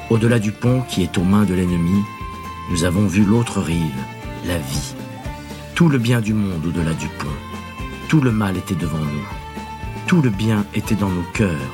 au-delà 0.09 0.39
du 0.39 0.53
pont 0.53 0.79
qui 0.87 1.03
est 1.03 1.17
aux 1.17 1.23
mains 1.25 1.43
de 1.43 1.53
l'ennemi, 1.53 2.01
nous 2.71 2.85
avons 2.85 3.07
vu 3.07 3.25
l'autre 3.25 3.59
rive, 3.59 4.03
la 4.45 4.57
vie. 4.57 4.95
Tout 5.75 5.89
le 5.89 5.97
bien 5.97 6.21
du 6.21 6.33
monde 6.33 6.65
au-delà 6.65 6.93
du 6.93 7.09
pont. 7.09 7.35
Tout 8.07 8.21
le 8.21 8.31
mal 8.31 8.55
était 8.55 8.73
devant 8.73 8.99
nous. 8.99 9.27
Tout 10.07 10.21
le 10.21 10.29
bien 10.29 10.65
était 10.75 10.95
dans 10.95 11.09
nos 11.09 11.25
cœurs. 11.33 11.73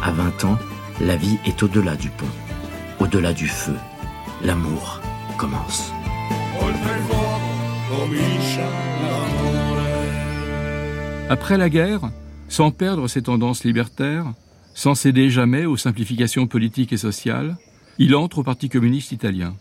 À 0.00 0.12
20 0.12 0.44
ans, 0.44 0.58
la 1.00 1.16
vie 1.16 1.38
est 1.44 1.60
au-delà 1.60 1.96
du 1.96 2.08
pont, 2.08 2.34
au-delà 3.00 3.32
du 3.32 3.48
feu. 3.48 3.74
L'amour 4.44 5.00
commence. 5.38 5.92
Après 11.28 11.58
la 11.58 11.68
guerre, 11.68 12.02
sans 12.52 12.70
perdre 12.70 13.08
ses 13.08 13.22
tendances 13.22 13.64
libertaires, 13.64 14.30
sans 14.74 14.94
céder 14.94 15.30
jamais 15.30 15.64
aux 15.64 15.78
simplifications 15.78 16.46
politiques 16.46 16.92
et 16.92 16.98
sociales, 16.98 17.56
il 17.96 18.14
entre 18.14 18.40
au 18.40 18.42
Parti 18.42 18.68
communiste 18.68 19.10
italien. 19.10 19.56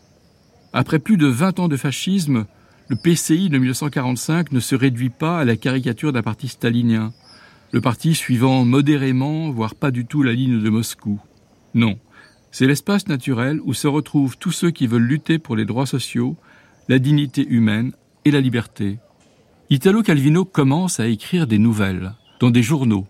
Après 0.74 1.00
plus 1.00 1.16
de 1.16 1.28
20 1.28 1.62
ans 1.62 1.68
de 1.70 1.78
fascisme, 1.78 2.46
le 2.90 2.98
PCI 2.98 3.48
de 3.48 3.58
1945 3.60 4.52
ne 4.52 4.60
se 4.60 4.76
réduit 4.76 5.10
pas 5.10 5.40
à 5.40 5.46
la 5.46 5.56
caricature 5.56 6.12
d'un 6.12 6.22
parti 6.22 6.50
stalinien, 6.50 7.14
le 7.72 7.80
parti 7.80 8.14
suivant 8.14 8.66
modérément, 8.66 9.52
voire 9.52 9.76
pas 9.76 9.92
du 9.92 10.06
tout 10.06 10.22
la 10.22 10.34
ligne 10.34 10.62
de 10.62 10.70
Moscou. 10.70 11.22
Non, 11.74 11.98
c'est 12.52 12.68
l'espace 12.68 13.08
naturel 13.08 13.62
où 13.64 13.74
se 13.74 13.88
retrouvent 13.88 14.38
tous 14.38 14.52
ceux 14.52 14.72
qui 14.72 14.88
veulent 14.88 15.02
lutter 15.02 15.40
pour 15.40 15.56
les 15.56 15.64
droits 15.64 15.86
sociaux, 15.86 16.36
la 16.90 17.00
dignité 17.00 17.48
humaine 17.48 17.94
et 18.26 18.32
la 18.32 18.42
liberté. 18.42 19.00
Italo 19.70 20.04
Calvino 20.04 20.44
commence 20.44 21.00
à 21.00 21.08
écrire 21.08 21.48
des 21.48 21.58
nouvelles 21.58 22.16
dans 22.42 22.50
des 22.50 22.64
journaux, 22.64 23.06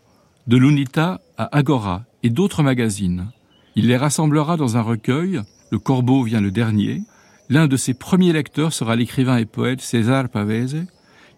de 0.47 0.57
l'UNITA 0.57 1.21
à 1.37 1.57
Agora 1.57 2.03
et 2.21 2.29
d'autres 2.29 2.63
magazines. 2.63 3.31
Il 3.77 3.87
les 3.87 3.95
rassemblera 3.95 4.57
dans 4.57 4.75
un 4.75 4.81
recueil, 4.81 5.41
Le 5.71 5.79
Corbeau 5.79 6.23
vient 6.23 6.41
le 6.41 6.51
dernier. 6.51 7.01
L'un 7.47 7.67
de 7.67 7.77
ses 7.77 7.93
premiers 7.93 8.33
lecteurs 8.33 8.73
sera 8.73 8.97
l'écrivain 8.97 9.37
et 9.37 9.45
poète 9.45 9.79
César 9.79 10.27
Pavese, 10.27 10.85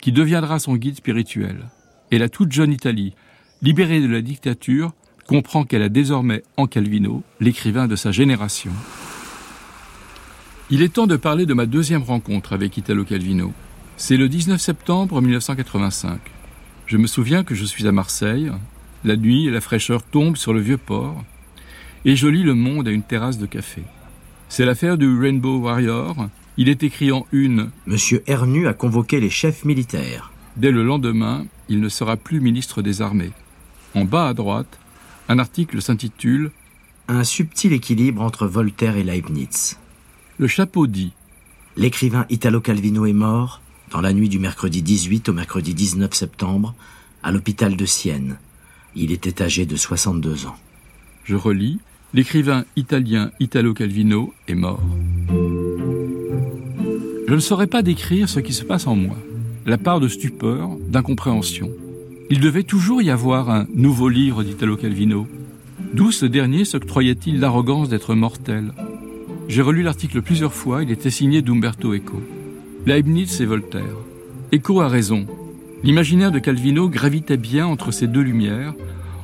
qui 0.02 0.12
deviendra 0.12 0.58
son 0.58 0.76
guide 0.76 0.98
spirituel. 0.98 1.70
Et 2.10 2.18
la 2.18 2.30
toute 2.30 2.52
jeune 2.52 2.74
Italie, 2.74 3.14
libérée 3.62 4.02
de 4.02 4.08
la 4.08 4.22
dictature, 4.22 4.94
comprend 5.28 5.64
qu'elle 5.64 5.84
a 5.84 5.90
désormais 5.90 6.42
en 6.58 6.66
Calvino 6.66 7.22
l'écrivain 7.40 7.88
de 7.88 7.96
sa 7.96 8.12
génération. 8.12 8.72
Il 10.72 10.82
est 10.82 10.94
temps 10.94 11.08
de 11.08 11.16
parler 11.16 11.46
de 11.46 11.54
ma 11.54 11.68
deuxième 11.68 12.02
rencontre 12.02 12.54
avec 12.54 12.76
Italo 12.76 13.06
Calvino. 13.06 13.54
C'est 13.98 14.18
le 14.18 14.30
19 14.30 14.60
septembre 14.60 15.22
1985. 15.22 16.43
Je 16.86 16.98
me 16.98 17.08
souviens 17.08 17.44
que 17.44 17.56
je 17.56 17.66
suis 17.66 17.88
à 17.88 17.92
Marseille, 17.92 18.52
la 19.04 19.16
nuit 19.16 19.48
et 19.48 19.52
la 19.52 19.62
fraîcheur 19.62 20.04
tombent 20.04 20.38
sur 20.38 20.54
le 20.54 20.60
vieux 20.60 20.78
port, 20.78 21.24
et 22.06 22.16
je 22.16 22.28
lis 22.28 22.44
Le 22.44 22.54
Monde 22.54 22.88
à 22.88 22.92
une 22.92 23.04
terrasse 23.04 23.38
de 23.38 23.46
café. 23.46 23.84
C'est 24.50 24.66
l'affaire 24.66 24.98
du 24.98 25.18
Rainbow 25.18 25.60
Warrior. 25.60 26.28
Il 26.58 26.70
est 26.70 26.84
écrit 26.84 27.12
en 27.12 27.26
une. 27.32 27.72
Monsieur 27.88 28.22
Hernu 28.28 28.68
a 28.68 28.74
convoqué 28.74 29.20
les 29.20 29.30
chefs 29.30 29.66
militaires. 29.66 30.32
Dès 30.58 30.72
le 30.72 30.84
lendemain, 30.84 31.46
il 31.70 31.80
ne 31.80 31.90
sera 31.90 32.18
plus 32.18 32.40
ministre 32.40 32.82
des 32.82 33.02
Armées. 33.02 33.32
En 33.96 34.06
bas 34.06 34.28
à 34.28 34.34
droite, 34.34 34.80
un 35.30 35.40
article 35.40 35.82
s'intitule 35.82 36.52
Un 37.08 37.24
subtil 37.24 37.74
équilibre 37.74 38.22
entre 38.22 38.46
Voltaire 38.46 38.98
et 38.98 39.04
Leibniz. 39.04 39.80
Le 40.38 40.48
chapeau 40.48 40.86
dit 40.86 41.14
L'écrivain 41.78 42.26
Italo 42.30 42.62
Calvino 42.62 43.06
est 43.06 43.14
mort 43.14 43.62
dans 43.94 44.02
la 44.02 44.12
nuit 44.12 44.28
du 44.28 44.40
mercredi 44.40 44.82
18 44.82 45.30
au 45.30 45.34
mercredi 45.34 45.76
19 45.76 46.14
septembre 46.14 46.74
à 47.22 47.32
l'hôpital 47.32 47.78
de 47.78 47.86
Sienne. 47.86 48.38
Il 48.96 49.12
était 49.12 49.42
âgé 49.44 49.68
de 49.68 49.76
62 49.76 50.48
ans. 50.48 50.56
Je 51.24 51.36
relis 51.36 51.80
L'écrivain 52.16 52.66
italien 52.76 53.32
Italo 53.40 53.74
Calvino 53.74 54.34
est 54.48 54.56
mort. 54.56 54.84
Je 57.28 57.34
ne 57.34 57.40
saurais 57.40 57.68
pas 57.68 57.82
décrire 57.82 58.30
ce 58.30 58.40
qui 58.40 58.54
se 58.54 58.64
passe 58.64 58.86
en 58.86 58.96
moi, 58.96 59.16
la 59.66 59.78
part 59.78 60.00
de 60.00 60.08
stupeur, 60.08 60.70
d'incompréhension. 60.90 61.72
Il 62.30 62.40
devait 62.40 62.64
toujours 62.64 63.02
y 63.02 63.10
avoir 63.10 63.50
un 63.50 63.68
nouveau 63.74 64.10
livre 64.10 64.44
d'Italo 64.44 64.76
Calvino. 64.76 65.28
D'où 65.94 66.12
ce 66.12 66.26
dernier 66.26 66.66
s'octroyait-il 66.66 67.40
l'arrogance 67.40 67.90
d'être 67.90 68.16
mortel? 68.16 68.74
J'ai 69.48 69.62
relu 69.62 69.82
l'article 69.82 70.22
plusieurs 70.22 70.54
fois, 70.54 70.84
il 70.84 70.92
était 70.92 71.10
signé 71.12 71.42
d'Umberto 71.42 71.94
Eco. 71.94 72.22
Leibniz 72.86 73.40
et 73.40 73.46
Voltaire. 73.46 73.96
Eco 74.54 74.82
a 74.82 74.90
raison. 74.90 75.26
L'imaginaire 75.86 76.34
de 76.34 76.40
Calvino 76.40 76.90
gravitait 76.90 77.38
bien 77.38 77.66
entre 77.66 77.92
ces 77.92 78.08
deux 78.08 78.22
lumières, 78.22 78.74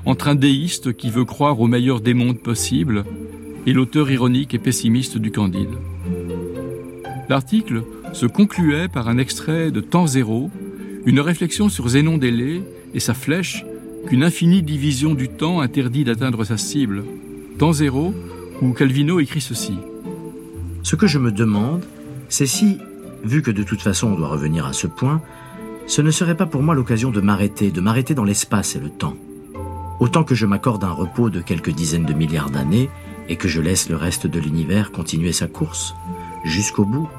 entre 0.06 0.30
un 0.30 0.36
déiste 0.36 0.94
qui 0.94 1.10
veut 1.10 1.25
croire 1.25 1.60
au 1.60 1.68
meilleur 1.68 2.00
des 2.00 2.13
mondes 2.13 2.39
possibles 2.39 3.04
et 3.66 3.74
l'auteur 3.74 4.10
ironique 4.10 4.54
et 4.54 4.60
pessimiste 4.60 5.18
du 5.18 5.32
Candide. 5.32 5.75
L'article 7.28 7.84
se 8.13 8.25
concluait 8.25 8.88
par 8.88 9.10
un 9.10 9.18
extrait 9.18 9.72
de 9.72 9.82
Temps 9.82 10.08
zéro, 10.08 10.50
une 11.06 11.20
réflexion 11.20 11.68
sur 11.68 11.89
Zénon 11.89 12.18
d'Élée 12.18 12.62
et 12.94 13.01
sa 13.01 13.13
flèche 13.13 13.66
qu'une 14.08 14.24
infinie 14.24 14.62
division 14.62 15.13
du 15.13 15.28
temps 15.28 15.60
interdit 15.60 16.06
d'atteindre 16.06 16.46
sa 16.46 16.56
cible. 16.56 17.04
Temps 17.58 17.74
zéro, 17.74 18.13
où 18.62 18.72
Calvino 18.72 19.20
écrit 19.20 19.42
ceci. 19.42 19.74
Ce 20.82 20.96
que 20.96 21.08
je 21.08 21.20
me 21.20 21.34
demande, 21.34 21.84
c'est 22.30 22.46
si, 22.46 22.78
vu 23.24 23.42
que 23.42 23.52
de 23.52 23.64
toute 23.64 23.82
façon 23.82 24.08
on 24.08 24.16
doit 24.16 24.28
revenir 24.28 24.66
à 24.66 24.74
ce 24.74 24.88
point, 24.88 25.22
ce 25.88 26.02
ne 26.02 26.12
serait 26.12 26.38
pas 26.38 26.46
pour 26.46 26.62
moi 26.62 26.76
l'occasion 26.76 27.12
de 27.12 27.22
m'arrêter, 27.22 27.72
de 27.72 27.82
m'arrêter 27.82 28.14
dans 28.14 28.24
l'espace 28.24 28.76
et 28.76 28.80
le 28.80 28.90
temps. 28.90 29.16
Autant 30.00 30.24
que 30.24 30.36
je 30.36 30.46
m'accorde 30.46 30.84
un 30.84 30.92
repos 30.92 31.30
de 31.30 31.42
quelques 31.42 31.72
dizaines 31.72 32.06
de 32.06 32.14
milliards 32.14 32.52
d'années 32.52 32.90
et 33.28 33.36
que 33.36 33.48
je 33.48 33.60
laisse 33.60 33.90
le 33.90 33.96
reste 33.96 34.28
de 34.28 34.40
l'univers 34.40 34.92
continuer 34.92 35.34
sa 35.34 35.48
course, 35.48 35.96
jusqu'au 36.46 36.86
bout, 36.86 37.10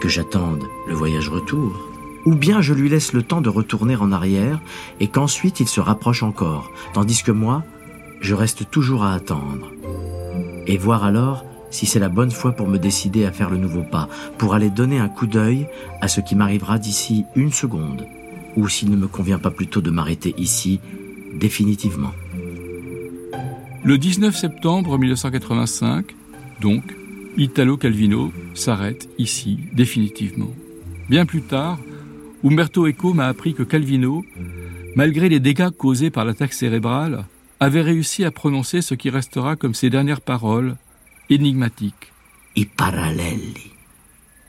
que 0.00 0.08
j'attende 0.08 0.64
le 0.86 0.94
voyage 0.94 1.28
retour, 1.28 1.72
ou 2.24 2.34
bien 2.34 2.60
je 2.60 2.74
lui 2.74 2.88
laisse 2.88 3.12
le 3.12 3.22
temps 3.22 3.40
de 3.40 3.48
retourner 3.48 3.96
en 3.96 4.12
arrière 4.12 4.60
et 5.00 5.08
qu'ensuite 5.08 5.60
il 5.60 5.68
se 5.68 5.80
rapproche 5.80 6.22
encore, 6.22 6.70
tandis 6.92 7.22
que 7.22 7.32
moi, 7.32 7.64
je 8.20 8.34
reste 8.34 8.70
toujours 8.70 9.04
à 9.04 9.14
attendre. 9.14 9.70
Et 10.66 10.76
voir 10.76 11.04
alors 11.04 11.44
si 11.70 11.86
c'est 11.86 11.98
la 11.98 12.08
bonne 12.08 12.30
fois 12.30 12.52
pour 12.52 12.68
me 12.68 12.78
décider 12.78 13.24
à 13.24 13.32
faire 13.32 13.50
le 13.50 13.56
nouveau 13.56 13.82
pas, 13.82 14.08
pour 14.38 14.54
aller 14.54 14.70
donner 14.70 14.98
un 14.98 15.08
coup 15.08 15.26
d'œil 15.26 15.66
à 16.00 16.08
ce 16.08 16.20
qui 16.20 16.34
m'arrivera 16.34 16.78
d'ici 16.78 17.24
une 17.36 17.52
seconde, 17.52 18.06
ou 18.56 18.68
s'il 18.68 18.90
ne 18.90 18.96
me 18.96 19.08
convient 19.08 19.38
pas 19.38 19.50
plutôt 19.50 19.80
de 19.80 19.90
m'arrêter 19.90 20.34
ici, 20.36 20.80
définitivement. 21.34 22.12
Le 23.82 23.96
19 23.96 24.36
septembre 24.36 24.98
1985, 24.98 26.14
donc, 26.60 26.82
Italo 27.36 27.76
Calvino 27.76 28.32
s'arrête 28.54 29.08
ici, 29.18 29.58
définitivement. 29.72 30.50
Bien 31.08 31.24
plus 31.24 31.42
tard, 31.42 31.78
Umberto 32.44 32.86
Eco 32.86 33.14
m'a 33.14 33.26
appris 33.26 33.54
que 33.54 33.62
Calvino, 33.62 34.24
malgré 34.96 35.28
les 35.28 35.40
dégâts 35.40 35.70
causés 35.70 36.10
par 36.10 36.24
l'attaque 36.24 36.52
cérébrale, 36.52 37.24
avait 37.60 37.82
réussi 37.82 38.24
à 38.24 38.30
prononcer 38.30 38.82
ce 38.82 38.94
qui 38.94 39.10
restera 39.10 39.56
comme 39.56 39.74
ses 39.74 39.90
dernières 39.90 40.20
paroles, 40.20 40.76
énigmatiques. 41.30 42.12
I 42.56 42.66
paralleli. 42.66 43.72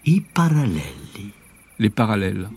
I 0.05 0.21
paralleli. 0.33 1.31
Les 1.77 1.89
parallèles. 1.89 2.49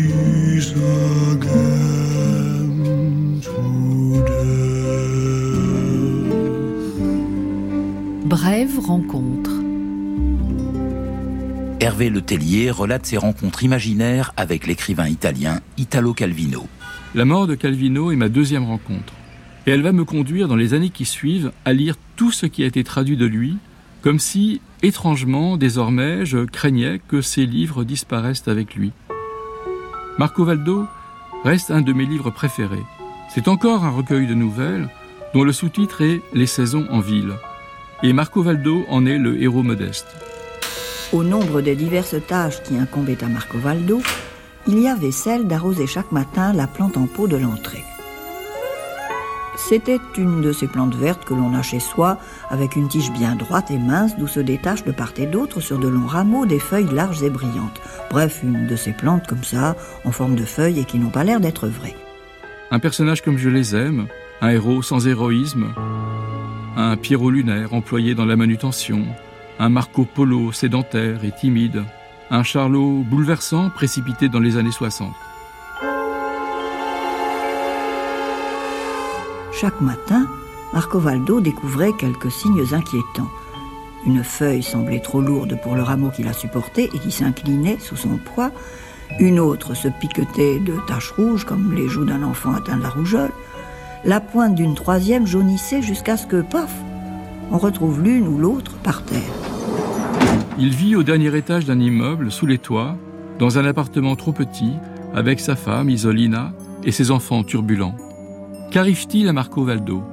again 1.31 1.91
to 3.43 4.23
death. 4.25 4.53
Brève 8.25 8.79
rencontre. 8.79 9.51
Hervé 11.79 12.09
Le 12.09 12.21
Tellier 12.21 12.71
relate 12.71 13.05
ses 13.05 13.17
rencontres 13.17 13.63
imaginaires 13.63 14.33
avec 14.35 14.65
l'écrivain 14.65 15.07
italien 15.07 15.59
Italo 15.77 16.13
Calvino. 16.13 16.65
La 17.13 17.25
mort 17.25 17.45
de 17.45 17.53
Calvino 17.53 18.11
est 18.11 18.15
ma 18.15 18.29
deuxième 18.29 18.63
rencontre. 18.63 19.13
Et 19.67 19.71
elle 19.71 19.83
va 19.83 19.91
me 19.91 20.05
conduire 20.05 20.47
dans 20.47 20.55
les 20.55 20.73
années 20.73 20.89
qui 20.89 21.05
suivent 21.05 21.51
à 21.65 21.73
lire 21.73 21.95
tout 22.15 22.31
ce 22.31 22.47
qui 22.47 22.63
a 22.63 22.65
été 22.65 22.83
traduit 22.83 23.17
de 23.17 23.25
lui, 23.25 23.57
comme 24.03 24.19
si, 24.19 24.59
étrangement, 24.81 25.55
désormais, 25.55 26.25
je 26.25 26.39
craignais 26.39 26.99
que 27.07 27.21
ses 27.21 27.45
livres 27.45 27.85
disparaissent 27.85 28.47
avec 28.47 28.75
lui. 28.75 28.91
Marco 30.19 30.43
Valdo 30.43 30.85
reste 31.45 31.71
un 31.71 31.81
de 31.81 31.93
mes 31.93 32.05
livres 32.05 32.29
préférés. 32.29 32.83
C'est 33.33 33.47
encore 33.47 33.85
un 33.85 33.89
recueil 33.89 34.27
de 34.27 34.33
nouvelles 34.33 34.89
dont 35.33 35.43
le 35.43 35.53
sous-titre 35.53 36.01
est 36.01 36.21
Les 36.33 36.45
saisons 36.45 36.85
en 36.91 36.99
ville. 36.99 37.33
Et 38.03 38.11
Marco 38.11 38.43
Valdo 38.43 38.83
en 38.89 39.05
est 39.05 39.17
le 39.17 39.41
héros 39.41 39.63
modeste. 39.63 40.07
Au 41.13 41.23
nombre 41.23 41.61
des 41.61 41.75
diverses 41.75 42.15
tâches 42.27 42.61
qui 42.63 42.77
incombaient 42.77 43.23
à 43.23 43.27
Marco 43.29 43.57
Valdo, 43.57 44.01
il 44.67 44.79
y 44.79 44.87
avait 44.87 45.11
celle 45.11 45.47
d'arroser 45.47 45.87
chaque 45.87 46.11
matin 46.11 46.53
la 46.53 46.67
plante 46.67 46.97
en 46.97 47.07
pot 47.07 47.27
de 47.27 47.37
l'entrée. 47.37 47.83
C'était 49.55 49.99
une 50.17 50.41
de 50.41 50.51
ces 50.51 50.67
plantes 50.67 50.95
vertes 50.95 51.25
que 51.25 51.33
l'on 51.33 51.53
a 51.53 51.61
chez 51.61 51.79
soi, 51.79 52.17
avec 52.49 52.75
une 52.75 52.87
tige 52.87 53.11
bien 53.11 53.35
droite 53.35 53.69
et 53.69 53.77
mince 53.77 54.17
d'où 54.17 54.27
se 54.27 54.39
détachent 54.39 54.83
de 54.83 54.91
part 54.91 55.13
et 55.17 55.27
d'autre 55.27 55.61
sur 55.61 55.77
de 55.77 55.87
longs 55.87 56.07
rameaux 56.07 56.45
des 56.45 56.59
feuilles 56.59 56.91
larges 56.91 57.21
et 57.23 57.29
brillantes. 57.29 57.79
Bref, 58.09 58.41
une 58.43 58.67
de 58.67 58.75
ces 58.75 58.93
plantes 58.93 59.27
comme 59.27 59.43
ça, 59.43 59.75
en 60.05 60.11
forme 60.11 60.35
de 60.35 60.45
feuilles 60.45 60.79
et 60.79 60.85
qui 60.85 60.97
n'ont 60.97 61.09
pas 61.09 61.23
l'air 61.23 61.39
d'être 61.39 61.67
vraies. 61.67 61.95
Un 62.71 62.79
personnage 62.79 63.21
comme 63.21 63.37
je 63.37 63.49
les 63.49 63.75
aime, 63.75 64.07
un 64.41 64.49
héros 64.49 64.81
sans 64.81 65.07
héroïsme, 65.07 65.67
un 66.75 66.97
Pierrot 66.97 67.29
lunaire 67.29 67.73
employé 67.73 68.15
dans 68.15 68.25
la 68.25 68.35
manutention, 68.35 69.05
un 69.59 69.69
Marco 69.69 70.05
Polo 70.05 70.51
sédentaire 70.51 71.23
et 71.23 71.31
timide, 71.31 71.83
un 72.31 72.41
Charlot 72.41 73.03
bouleversant 73.03 73.69
précipité 73.69 74.29
dans 74.29 74.39
les 74.39 74.57
années 74.57 74.71
60. 74.71 75.13
Chaque 79.63 79.79
matin, 79.79 80.27
Marco 80.73 80.99
Valdo 80.99 81.39
découvrait 81.39 81.93
quelques 81.97 82.29
signes 82.29 82.65
inquiétants. 82.73 83.31
Une 84.05 84.21
feuille 84.21 84.61
semblait 84.61 84.99
trop 84.99 85.21
lourde 85.21 85.57
pour 85.63 85.75
le 85.75 85.83
rameau 85.83 86.09
qui 86.09 86.21
la 86.21 86.33
supportait 86.33 86.89
et 86.93 86.99
qui 86.99 87.11
s'inclinait 87.11 87.77
sous 87.79 87.95
son 87.95 88.17
poids. 88.17 88.51
Une 89.21 89.39
autre 89.39 89.73
se 89.73 89.87
piquetait 89.87 90.59
de 90.59 90.75
taches 90.85 91.11
rouges 91.11 91.45
comme 91.45 91.71
les 91.71 91.87
joues 91.87 92.03
d'un 92.03 92.23
enfant 92.23 92.53
atteint 92.53 92.75
de 92.75 92.83
la 92.83 92.89
rougeole. 92.89 93.31
la 94.03 94.19
pointe 94.19 94.53
d'une 94.53 94.75
troisième 94.75 95.25
jaunissait 95.25 95.81
jusqu'à 95.81 96.17
ce 96.17 96.27
que, 96.27 96.41
paf, 96.41 96.75
on 97.49 97.57
retrouve 97.57 98.01
l'une 98.01 98.27
ou 98.27 98.37
l'autre 98.37 98.73
par 98.83 99.01
terre. 99.05 99.21
Il 100.59 100.75
vit 100.75 100.97
au 100.97 101.03
dernier 101.03 101.37
étage 101.37 101.63
d'un 101.63 101.79
immeuble, 101.79 102.33
sous 102.33 102.47
les 102.47 102.57
toits, 102.57 102.97
dans 103.39 103.57
un 103.57 103.63
appartement 103.63 104.17
trop 104.17 104.33
petit, 104.33 104.73
avec 105.15 105.39
sa 105.39 105.55
femme, 105.55 105.89
Isolina, 105.89 106.51
et 106.83 106.91
ses 106.91 107.11
enfants 107.11 107.45
turbulents. 107.45 107.95
Qu'arrive-t-il 108.73 109.27
à 109.27 109.33
Marco 109.33 109.63
Valdo? 109.63 110.03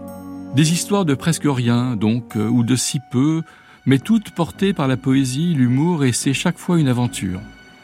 Des 0.54 0.74
histoires 0.74 1.06
de 1.06 1.14
presque 1.14 1.46
rien, 1.46 1.96
donc, 1.96 2.36
euh, 2.36 2.46
ou 2.46 2.62
de 2.62 2.76
si 2.76 3.00
peu, 3.10 3.40
mais 3.86 3.98
toutes 3.98 4.32
portées 4.32 4.74
par 4.74 4.86
la 4.86 4.98
poésie, 4.98 5.54
l'humour, 5.54 6.04
et 6.04 6.12
c'est 6.12 6.34
chaque 6.34 6.58
fois 6.58 6.78
une 6.78 6.88
aventure. 6.88 7.40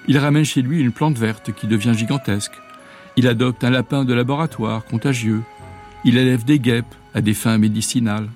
Il 0.07 0.19
ramène 0.19 0.45
chez 0.45 0.61
lui 0.61 0.79
une 0.79 0.93
plante 0.93 1.17
verte 1.17 1.51
qui 1.55 1.67
devient 1.67 1.95
gigantesque. 1.97 2.53
Il 3.17 3.27
adopte 3.27 3.65
un 3.65 3.71
lapin 3.71 4.05
de 4.05 4.13
laboratoire 4.13 4.85
contagieux. 4.85 5.41
Il 6.05 6.19
élève 6.19 6.45
des 6.45 6.59
guêpes 6.59 6.95
à 7.15 7.23
des 7.23 7.33
fins 7.33 7.57
médicinales. 7.57 8.29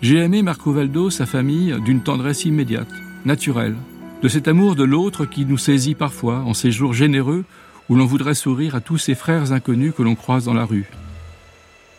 J'ai 0.00 0.18
aimé 0.18 0.42
Marco 0.42 0.70
Valdo, 0.70 1.10
sa 1.10 1.26
famille, 1.26 1.74
d'une 1.84 2.04
tendresse 2.04 2.44
immédiate, 2.44 2.94
naturelle, 3.24 3.74
de 4.22 4.28
cet 4.28 4.46
amour 4.46 4.76
de 4.76 4.84
l'autre 4.84 5.24
qui 5.24 5.44
nous 5.44 5.58
saisit 5.58 5.96
parfois 5.96 6.44
en 6.44 6.54
ces 6.54 6.70
jours 6.70 6.94
généreux 6.94 7.44
où 7.88 7.96
l'on 7.96 8.06
voudrait 8.06 8.36
sourire 8.36 8.76
à 8.76 8.80
tous 8.80 8.98
ces 8.98 9.16
frères 9.16 9.50
inconnus 9.50 9.94
que 9.96 10.04
l'on 10.04 10.14
croise 10.14 10.44
dans 10.44 10.54
la 10.54 10.64
rue. 10.64 10.86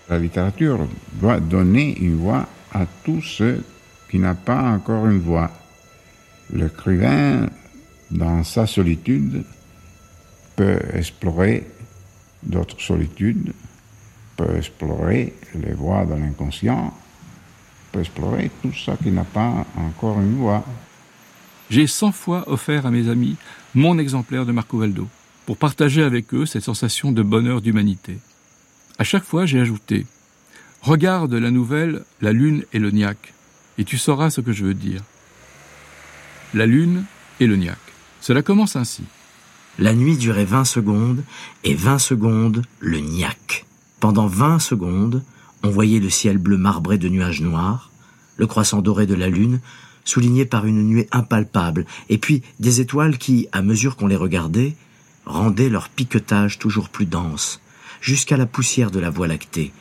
La 0.10 0.17
littérature 0.17 0.88
doit 1.13 1.39
donner 1.39 1.98
une 2.00 2.17
voix 2.17 2.48
à 2.74 2.86
tous 3.04 3.22
ceux 3.22 3.63
qui 4.10 4.17
n'ont 4.17 4.36
pas 4.36 4.62
encore 4.72 5.06
une 5.06 5.19
voix. 5.19 5.52
L'écrivain, 6.52 7.48
dans 8.10 8.43
sa 8.43 8.65
solitude, 8.65 9.43
peut 10.56 10.80
explorer 10.93 11.67
d'autres 12.41 12.82
solitudes, 12.82 13.54
peut 14.36 14.58
explorer 14.58 15.34
les 15.54 15.74
voies 15.74 16.06
de 16.06 16.15
l'inconscient, 16.15 16.91
peut 17.91 18.00
explorer 18.00 18.50
tout 18.63 18.74
ça 18.74 18.98
qui 18.98 19.12
n'a 19.12 19.26
pas 19.26 19.65
encore 19.78 20.19
une 20.19 20.38
voix. 20.38 20.65
J'ai 21.69 21.86
cent 21.86 22.12
fois 22.12 22.43
offert 22.48 22.88
à 22.88 22.91
mes 22.91 23.10
amis 23.10 23.36
mon 23.76 24.00
exemplaire 24.00 24.48
de 24.48 24.52
Marco 24.52 24.80
Valdo 24.80 25.08
pour 25.45 25.58
partager 25.58 26.02
avec 26.02 26.34
eux 26.34 26.48
cette 26.48 26.63
sensation 26.63 27.12
de 27.12 27.22
bonheur 27.22 27.62
d'humanité. 27.62 28.17
À 29.00 29.06
chaque 29.06 29.24
fois, 29.24 29.46
j'ai 29.46 29.62
ajouté 29.62 30.06
Regarde 30.82 31.34
la 31.34 31.52
nouvelle 31.52 32.04
La 32.20 32.34
Lune 32.34 32.66
et 32.74 32.80
le 32.80 32.92
Niac, 32.92 33.34
et 33.78 33.86
tu 33.86 33.98
sauras 33.98 34.30
ce 34.30 34.42
que 34.42 34.52
je 34.52 34.66
veux 34.66 34.74
dire. 34.74 35.02
La 36.54 36.66
Lune 36.66 37.06
et 37.40 37.48
le 37.48 37.56
Niac. 37.56 37.78
Cela 38.20 38.42
commence 38.42 38.76
ainsi. 38.76 39.04
La 39.78 39.94
nuit 39.94 40.18
durait 40.18 40.44
20 40.44 40.66
secondes, 40.66 41.24
et 41.64 41.76
20 41.76 41.98
secondes, 41.98 42.66
le 42.80 43.00
Niac. 43.00 43.66
Pendant 44.02 44.28
20 44.28 44.60
secondes, 44.60 45.24
on 45.64 45.70
voyait 45.70 46.02
le 46.02 46.10
ciel 46.10 46.38
bleu 46.38 46.58
marbré 46.58 46.98
de 46.98 47.08
nuages 47.08 47.42
noirs, 47.42 47.92
le 48.36 48.48
croissant 48.48 48.82
doré 48.82 49.06
de 49.06 49.16
la 49.16 49.30
lune, 49.30 49.62
souligné 50.04 50.44
par 50.44 50.66
une 50.66 50.84
nuée 50.84 51.08
impalpable, 51.14 51.86
et 52.10 52.18
puis 52.18 52.44
des 52.60 52.82
étoiles 52.82 53.18
qui, 53.18 53.48
à 53.54 53.62
mesure 53.62 53.96
qu'on 53.96 54.08
les 54.08 54.18
regardait, 54.18 54.76
rendaient 55.26 55.70
leur 55.70 55.88
piquetage 55.88 56.60
toujours 56.60 56.90
plus 56.90 57.06
dense, 57.06 57.62
jusqu'à 58.02 58.38
la 58.38 58.46
poussière 58.46 58.92
de 58.92 59.00
la 59.00 59.10
Voie 59.10 59.28
lactée. 59.28 59.72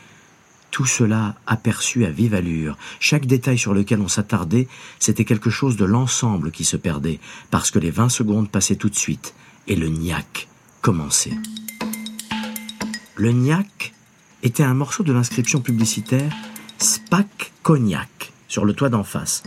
Tout 0.71 0.87
cela 0.87 1.35
aperçu 1.47 2.05
à 2.05 2.11
vive 2.11 2.35
allure, 2.35 2.77
chaque 3.01 3.27
détail 3.27 3.59
sur 3.59 3.75
lequel 3.75 4.01
on 4.01 4.09
s'attardait, 4.09 4.69
c'était 4.99 5.25
quelque 5.25 5.51
chose 5.51 5.77
de 5.77 5.85
l'ensemble 5.85 6.51
qui 6.51 6.65
se 6.65 6.77
perdait, 6.77 7.21
parce 7.51 7.71
que 7.71 7.79
les 7.79 7.91
vingt 7.91 8.11
secondes 8.11 8.51
passaient 8.51 8.77
tout 8.77 8.91
de 8.91 8.97
suite, 8.97 9.35
et 9.67 9.77
le 9.77 9.89
niac 9.89 10.49
commençait. 10.83 11.37
Le 13.17 13.33
niac 13.33 13.95
était 14.43 14.63
un 14.63 14.75
morceau 14.75 15.03
de 15.03 15.13
l'inscription 15.13 15.61
publicitaire 15.61 16.33
Spac 16.79 17.53
Cognac 17.63 18.33
sur 18.47 18.65
le 18.65 18.73
toit 18.73 18.89
d'en 18.89 19.05
face, 19.05 19.43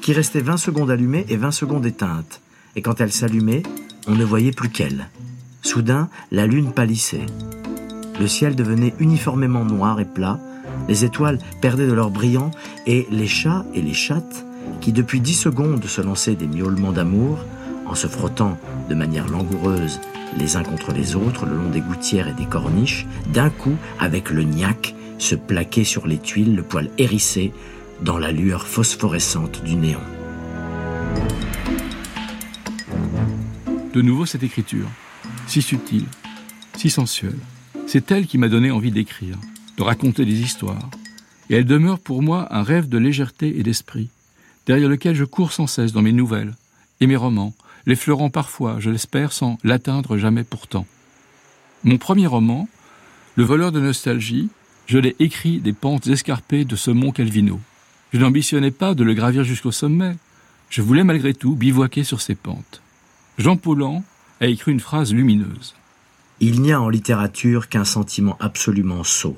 qui 0.00 0.12
restait 0.12 0.40
20 0.40 0.56
secondes 0.56 0.90
allumée 0.90 1.26
et 1.28 1.36
20 1.36 1.50
secondes 1.50 1.84
éteinte, 1.84 2.40
et 2.76 2.82
quand 2.82 3.00
elle 3.00 3.12
s'allumait, 3.12 3.62
on 4.06 4.14
ne 4.14 4.24
voyait 4.24 4.52
plus 4.52 4.70
qu'elle. 4.70 5.10
Soudain, 5.62 6.08
la 6.30 6.46
lune 6.46 6.72
pâlissait. 6.72 7.26
Le 8.20 8.26
ciel 8.26 8.56
devenait 8.56 8.94
uniformément 8.98 9.64
noir 9.64 10.00
et 10.00 10.04
plat, 10.04 10.38
les 10.88 11.04
étoiles 11.04 11.38
perdaient 11.60 11.86
de 11.86 11.92
leur 11.92 12.10
brillant, 12.10 12.50
et 12.86 13.06
les 13.10 13.26
chats 13.26 13.64
et 13.74 13.82
les 13.82 13.94
chattes, 13.94 14.44
qui 14.80 14.92
depuis 14.92 15.20
dix 15.20 15.34
secondes 15.34 15.84
se 15.84 16.00
lançaient 16.00 16.34
des 16.34 16.46
miaulements 16.46 16.92
d'amour, 16.92 17.38
en 17.86 17.94
se 17.94 18.06
frottant 18.06 18.58
de 18.88 18.94
manière 18.94 19.28
langoureuse 19.28 20.00
les 20.36 20.56
uns 20.56 20.62
contre 20.62 20.92
les 20.92 21.16
autres 21.16 21.46
le 21.46 21.56
long 21.56 21.70
des 21.70 21.80
gouttières 21.80 22.28
et 22.28 22.34
des 22.34 22.46
corniches, 22.46 23.06
d'un 23.32 23.50
coup, 23.50 23.76
avec 23.98 24.30
le 24.30 24.42
niac, 24.42 24.94
se 25.18 25.34
plaquaient 25.34 25.84
sur 25.84 26.06
les 26.06 26.18
tuiles, 26.18 26.54
le 26.54 26.62
poil 26.62 26.90
hérissé, 26.98 27.52
dans 28.02 28.18
la 28.18 28.30
lueur 28.30 28.66
phosphorescente 28.66 29.64
du 29.64 29.74
néon. 29.74 30.00
De 33.92 34.02
nouveau 34.02 34.26
cette 34.26 34.42
écriture, 34.42 34.86
si 35.46 35.62
subtile, 35.62 36.06
si 36.76 36.90
sensuelle. 36.90 37.38
C'est 37.90 38.12
elle 38.12 38.26
qui 38.26 38.36
m'a 38.36 38.50
donné 38.50 38.70
envie 38.70 38.90
d'écrire, 38.90 39.38
de 39.78 39.82
raconter 39.82 40.26
des 40.26 40.42
histoires. 40.42 40.90
Et 41.48 41.54
elle 41.54 41.64
demeure 41.64 41.98
pour 41.98 42.22
moi 42.22 42.46
un 42.54 42.62
rêve 42.62 42.86
de 42.86 42.98
légèreté 42.98 43.58
et 43.58 43.62
d'esprit, 43.62 44.10
derrière 44.66 44.90
lequel 44.90 45.14
je 45.14 45.24
cours 45.24 45.52
sans 45.52 45.66
cesse 45.66 45.94
dans 45.94 46.02
mes 46.02 46.12
nouvelles 46.12 46.54
et 47.00 47.06
mes 47.06 47.16
romans, 47.16 47.54
l'effleurant 47.86 48.28
parfois, 48.28 48.76
je 48.78 48.90
l'espère, 48.90 49.32
sans 49.32 49.56
l'atteindre 49.64 50.18
jamais 50.18 50.44
pourtant. 50.44 50.86
Mon 51.82 51.96
premier 51.96 52.26
roman, 52.26 52.68
Le 53.36 53.44
voleur 53.44 53.72
de 53.72 53.80
nostalgie, 53.80 54.50
je 54.86 54.98
l'ai 54.98 55.16
écrit 55.18 55.58
des 55.58 55.72
pentes 55.72 56.08
escarpées 56.08 56.66
de 56.66 56.76
ce 56.76 56.90
mont 56.90 57.12
Calvino. 57.12 57.58
Je 58.12 58.18
n'ambitionnais 58.18 58.72
pas 58.72 58.94
de 58.94 59.04
le 59.04 59.14
gravir 59.14 59.44
jusqu'au 59.44 59.72
sommet. 59.72 60.16
Je 60.68 60.82
voulais 60.82 61.04
malgré 61.04 61.32
tout 61.32 61.54
bivouaquer 61.54 62.04
sur 62.04 62.20
ces 62.20 62.34
pentes. 62.34 62.82
Jean 63.38 63.56
Paulhan 63.56 64.04
a 64.42 64.46
écrit 64.46 64.72
une 64.72 64.80
phrase 64.80 65.14
lumineuse. 65.14 65.77
Il 66.40 66.60
n'y 66.62 66.72
a 66.72 66.80
en 66.80 66.88
littérature 66.88 67.68
qu'un 67.68 67.84
sentiment 67.84 68.36
absolument 68.38 69.02
sot. 69.02 69.36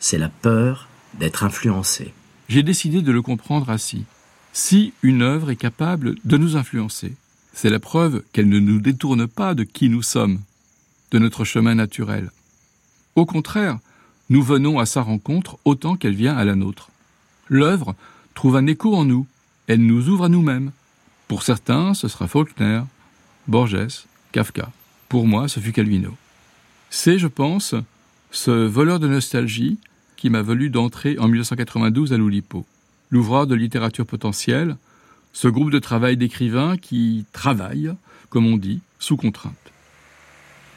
C'est 0.00 0.18
la 0.18 0.30
peur 0.30 0.88
d'être 1.18 1.44
influencé. 1.44 2.14
J'ai 2.48 2.62
décidé 2.62 3.02
de 3.02 3.12
le 3.12 3.20
comprendre 3.20 3.70
ainsi. 3.70 4.04
Si 4.52 4.92
une 5.02 5.22
œuvre 5.22 5.50
est 5.50 5.56
capable 5.56 6.14
de 6.24 6.36
nous 6.36 6.56
influencer, 6.56 7.14
c'est 7.52 7.70
la 7.70 7.78
preuve 7.78 8.22
qu'elle 8.32 8.48
ne 8.48 8.58
nous 8.58 8.80
détourne 8.80 9.26
pas 9.26 9.54
de 9.54 9.64
qui 9.64 9.88
nous 9.88 10.02
sommes, 10.02 10.40
de 11.10 11.18
notre 11.18 11.44
chemin 11.44 11.74
naturel. 11.74 12.30
Au 13.16 13.26
contraire, 13.26 13.78
nous 14.30 14.42
venons 14.42 14.78
à 14.78 14.86
sa 14.86 15.02
rencontre 15.02 15.58
autant 15.64 15.96
qu'elle 15.96 16.14
vient 16.14 16.36
à 16.36 16.44
la 16.44 16.54
nôtre. 16.54 16.90
L'œuvre 17.48 17.94
trouve 18.34 18.56
un 18.56 18.66
écho 18.66 18.94
en 18.94 19.04
nous, 19.04 19.26
elle 19.66 19.84
nous 19.84 20.08
ouvre 20.08 20.24
à 20.24 20.28
nous-mêmes. 20.28 20.72
Pour 21.28 21.42
certains, 21.42 21.94
ce 21.94 22.08
sera 22.08 22.28
Faulkner, 22.28 22.82
Borges, 23.46 24.06
Kafka. 24.32 24.70
Pour 25.14 25.28
moi, 25.28 25.46
ce 25.46 25.60
fut 25.60 25.70
Calvino. 25.70 26.10
C'est, 26.90 27.20
je 27.20 27.28
pense, 27.28 27.76
ce 28.32 28.50
voleur 28.50 28.98
de 28.98 29.06
nostalgie 29.06 29.78
qui 30.16 30.28
m'a 30.28 30.42
valu 30.42 30.70
d'entrer 30.70 31.20
en 31.20 31.28
1992 31.28 32.12
à 32.12 32.16
l'Oulipo, 32.16 32.66
l'ouvreur 33.10 33.46
de 33.46 33.54
littérature 33.54 34.06
potentielle, 34.06 34.76
ce 35.32 35.46
groupe 35.46 35.70
de 35.70 35.78
travail 35.78 36.16
d'écrivains 36.16 36.76
qui 36.76 37.26
travaillent, 37.32 37.94
comme 38.28 38.44
on 38.48 38.56
dit, 38.56 38.80
sous 38.98 39.16
contrainte. 39.16 39.54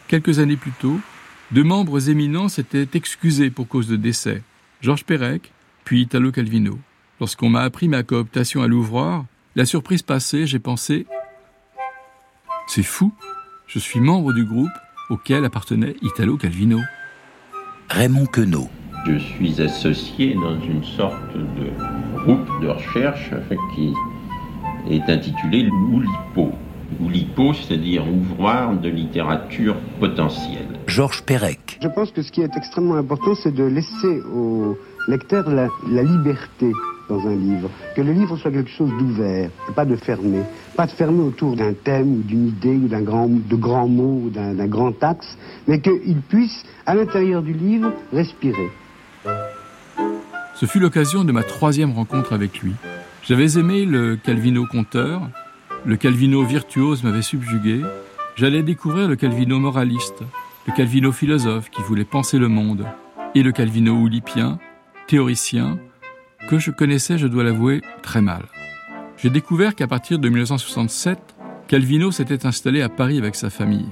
Quelques 0.08 0.38
années 0.38 0.56
plus 0.56 0.74
tôt, 0.80 1.00
deux 1.50 1.64
membres 1.64 2.12
éminents 2.12 2.48
s'étaient 2.48 2.90
excusés 2.94 3.50
pour 3.50 3.68
cause 3.68 3.88
de 3.88 3.96
décès, 3.96 4.44
Georges 4.82 5.06
Perec, 5.06 5.52
puis 5.84 6.04
Italo 6.04 6.32
Calvino. 6.32 6.78
Lorsqu'on 7.20 7.50
m'a 7.50 7.62
appris 7.62 7.88
ma 7.88 8.04
cooptation 8.04 8.62
à 8.62 8.68
l'ouvroir, 8.68 9.26
la 9.56 9.66
surprise 9.66 10.04
passée, 10.04 10.46
j'ai 10.46 10.60
pensé 10.60 11.08
C'est 12.68 12.84
fou, 12.84 13.12
je 13.68 13.80
suis 13.80 14.00
membre 14.00 14.34
du 14.34 14.46
groupe 14.46 14.72
auquel 15.10 15.44
appartenait 15.46 15.96
Italo 16.02 16.38
Calvino. 16.38 16.80
Raymond 17.90 18.26
Queneau. 18.26 18.68
Je 19.06 19.18
suis 19.18 19.62
associé 19.62 20.34
dans 20.36 20.60
une 20.60 20.84
sorte 20.84 21.34
de 21.34 22.20
groupe 22.20 22.62
de 22.62 22.68
recherche 22.68 23.32
qui 23.76 23.94
est 24.90 25.10
intitulé 25.10 25.70
Oulipo. 25.70 26.52
Oulipo, 27.00 27.54
c'est-à-dire 27.54 28.08
ouvroir 28.08 28.74
de 28.76 28.90
littérature 28.90 29.76
potentielle. 30.00 30.68
Georges 30.88 31.24
Perec. 31.24 31.80
Je 31.82 31.88
pense 31.90 32.12
que 32.12 32.22
ce 32.22 32.32
qui 32.32 32.42
est 32.42 32.56
extrêmement 32.56 32.96
important, 32.96 33.36
c'est 33.36 33.54
de 33.54 33.64
laisser 33.64 34.22
au 34.34 34.78
lecteur 35.08 35.50
la, 35.50 35.68
la 35.90 36.04
liberté 36.04 36.72
dans 37.10 37.26
un 37.28 37.36
livre, 37.36 37.70
que 37.96 38.02
le 38.02 38.12
livre 38.12 38.38
soit 38.38 38.52
quelque 38.52 38.70
chose 38.70 38.92
d'ouvert, 39.00 39.50
pas 39.76 39.86
de 39.86 39.96
fermé, 39.96 40.42
pas 40.76 40.86
de 40.86 40.92
fermé 40.92 41.22
autour 41.22 41.56
d'un 41.56 41.74
thème 41.74 42.20
ou 42.20 42.22
d'une 42.22 42.48
idée 42.48 42.76
ou 42.76 42.88
d'un 42.88 43.02
grand, 43.02 43.28
de 43.28 43.56
grands 43.56 43.88
mots 43.88 44.22
ou 44.26 44.30
d'un 44.30 44.68
grand 44.68 45.02
axe, 45.04 45.38
mais 45.68 45.80
qu'il 45.82 46.22
puisse, 46.28 46.64
à 46.86 46.96
l'intérieur 46.96 47.42
du 47.42 47.54
livre, 47.54 47.92
respirer. 48.12 48.70
Ce 50.56 50.66
fut 50.66 50.80
l'occasion 50.80 51.24
de 51.24 51.32
ma 51.32 51.44
troisième 51.44 51.92
rencontre 51.92 52.34
avec 52.34 52.60
lui. 52.60 52.74
J'avais 53.24 53.58
aimé 53.60 53.86
le 53.86 54.16
Calvino 54.16 54.66
conteur, 54.66 55.22
le 55.86 55.98
Calvino 55.98 56.44
virtuose 56.44 57.04
m'avait 57.04 57.22
subjugué, 57.22 57.82
j'allais 58.36 58.64
découvrir 58.64 59.08
le 59.08 59.16
Calvino 59.16 59.60
moraliste, 59.60 60.24
le 60.66 60.74
Calvino 60.74 61.12
philosophe 61.12 61.70
qui 61.70 61.82
voulait 61.84 62.06
penser 62.06 62.40
le 62.40 62.48
monde. 62.48 62.86
et 63.36 63.44
le 63.44 63.52
Calvino 63.52 63.94
oulipien, 63.94 64.58
théoricien, 65.06 65.78
que 66.48 66.58
je 66.58 66.72
connaissais, 66.72 67.18
je 67.18 67.28
dois 67.28 67.44
l'avouer, 67.44 67.82
très 68.02 68.22
mal. 68.22 68.44
J'ai 69.18 69.30
découvert 69.30 69.76
qu'à 69.76 69.88
partir 69.88 70.18
de 70.18 70.30
1967, 70.30 71.20
Calvino 71.68 72.12
s'était 72.12 72.46
installé 72.46 72.82
à 72.82 72.90
Paris 72.90 73.18
avec 73.18 73.36
sa 73.36 73.50
famille. 73.50 73.90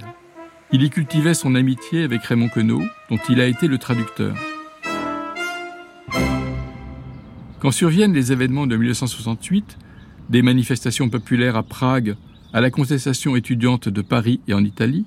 Il 0.71 0.81
y 0.81 0.89
cultivait 0.89 1.33
son 1.33 1.53
amitié 1.53 2.03
avec 2.03 2.23
Raymond 2.23 2.49
Queneau, 2.49 2.81
dont 3.09 3.19
il 3.29 3.41
a 3.41 3.45
été 3.45 3.67
le 3.67 3.77
traducteur. 3.77 4.35
Quand 7.59 7.71
surviennent 7.71 8.13
les 8.13 8.31
événements 8.31 8.67
de 8.67 8.77
1968, 8.77 9.77
des 10.29 10.41
manifestations 10.41 11.09
populaires 11.09 11.57
à 11.57 11.63
Prague, 11.63 12.15
à 12.53 12.61
la 12.61 12.71
contestation 12.71 13.35
étudiante 13.35 13.89
de 13.89 14.01
Paris 14.01 14.39
et 14.47 14.53
en 14.53 14.63
Italie, 14.63 15.05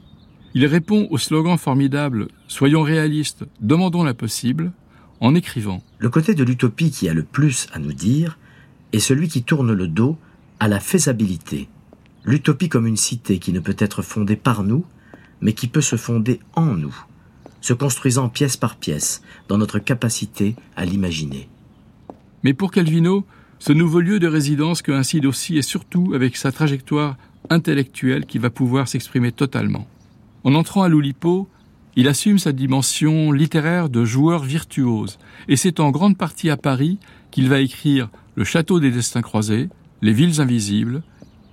il 0.54 0.66
répond 0.66 1.08
au 1.10 1.18
slogan 1.18 1.56
formidable 1.56 2.28
Soyons 2.46 2.82
réalistes, 2.82 3.44
demandons 3.60 4.02
l'impossible, 4.04 4.72
en 5.20 5.34
écrivant 5.34 5.82
Le 5.98 6.08
côté 6.08 6.34
de 6.34 6.44
l'utopie 6.44 6.90
qui 6.90 7.08
a 7.08 7.14
le 7.14 7.22
plus 7.22 7.66
à 7.72 7.78
nous 7.78 7.92
dire 7.92 8.38
est 8.92 9.00
celui 9.00 9.28
qui 9.28 9.42
tourne 9.42 9.72
le 9.72 9.88
dos 9.88 10.16
à 10.60 10.68
la 10.68 10.80
faisabilité. 10.80 11.68
L'utopie 12.24 12.68
comme 12.68 12.86
une 12.86 12.96
cité 12.96 13.38
qui 13.38 13.52
ne 13.52 13.60
peut 13.60 13.76
être 13.78 14.02
fondée 14.02 14.36
par 14.36 14.62
nous, 14.62 14.84
mais 15.40 15.52
qui 15.52 15.68
peut 15.68 15.80
se 15.80 15.96
fonder 15.96 16.40
en 16.54 16.74
nous, 16.74 16.96
se 17.60 17.72
construisant 17.72 18.28
pièce 18.28 18.56
par 18.56 18.76
pièce 18.76 19.22
dans 19.48 19.58
notre 19.58 19.78
capacité 19.78 20.56
à 20.76 20.84
l'imaginer. 20.84 21.48
Mais 22.42 22.54
pour 22.54 22.70
Calvino, 22.70 23.24
ce 23.58 23.72
nouveau 23.72 24.00
lieu 24.00 24.20
de 24.20 24.26
résidence 24.26 24.82
coïncide 24.82 25.26
aussi 25.26 25.58
et 25.58 25.62
surtout 25.62 26.12
avec 26.14 26.36
sa 26.36 26.52
trajectoire 26.52 27.16
intellectuelle 27.50 28.26
qui 28.26 28.38
va 28.38 28.50
pouvoir 28.50 28.88
s'exprimer 28.88 29.32
totalement. 29.32 29.86
En 30.44 30.54
entrant 30.54 30.82
à 30.82 30.88
l'Oulipo, 30.88 31.48
il 31.98 32.06
assume 32.06 32.38
sa 32.38 32.52
dimension 32.52 33.32
littéraire 33.32 33.88
de 33.88 34.04
joueur 34.04 34.44
virtuose, 34.44 35.18
et 35.48 35.56
c'est 35.56 35.80
en 35.80 35.90
grande 35.90 36.16
partie 36.16 36.48
à 36.48 36.56
Paris 36.56 37.00
qu'il 37.32 37.48
va 37.48 37.58
écrire 37.58 38.08
Le 38.36 38.44
Château 38.44 38.78
des 38.78 38.92
Destins 38.92 39.20
Croisés, 39.20 39.68
Les 40.00 40.12
Villes 40.12 40.40
Invisibles 40.40 41.02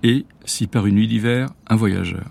et, 0.04 0.24
si 0.44 0.68
par 0.68 0.86
une 0.86 0.94
nuit 0.94 1.08
d'hiver, 1.08 1.48
Un 1.66 1.74
Voyageur. 1.74 2.30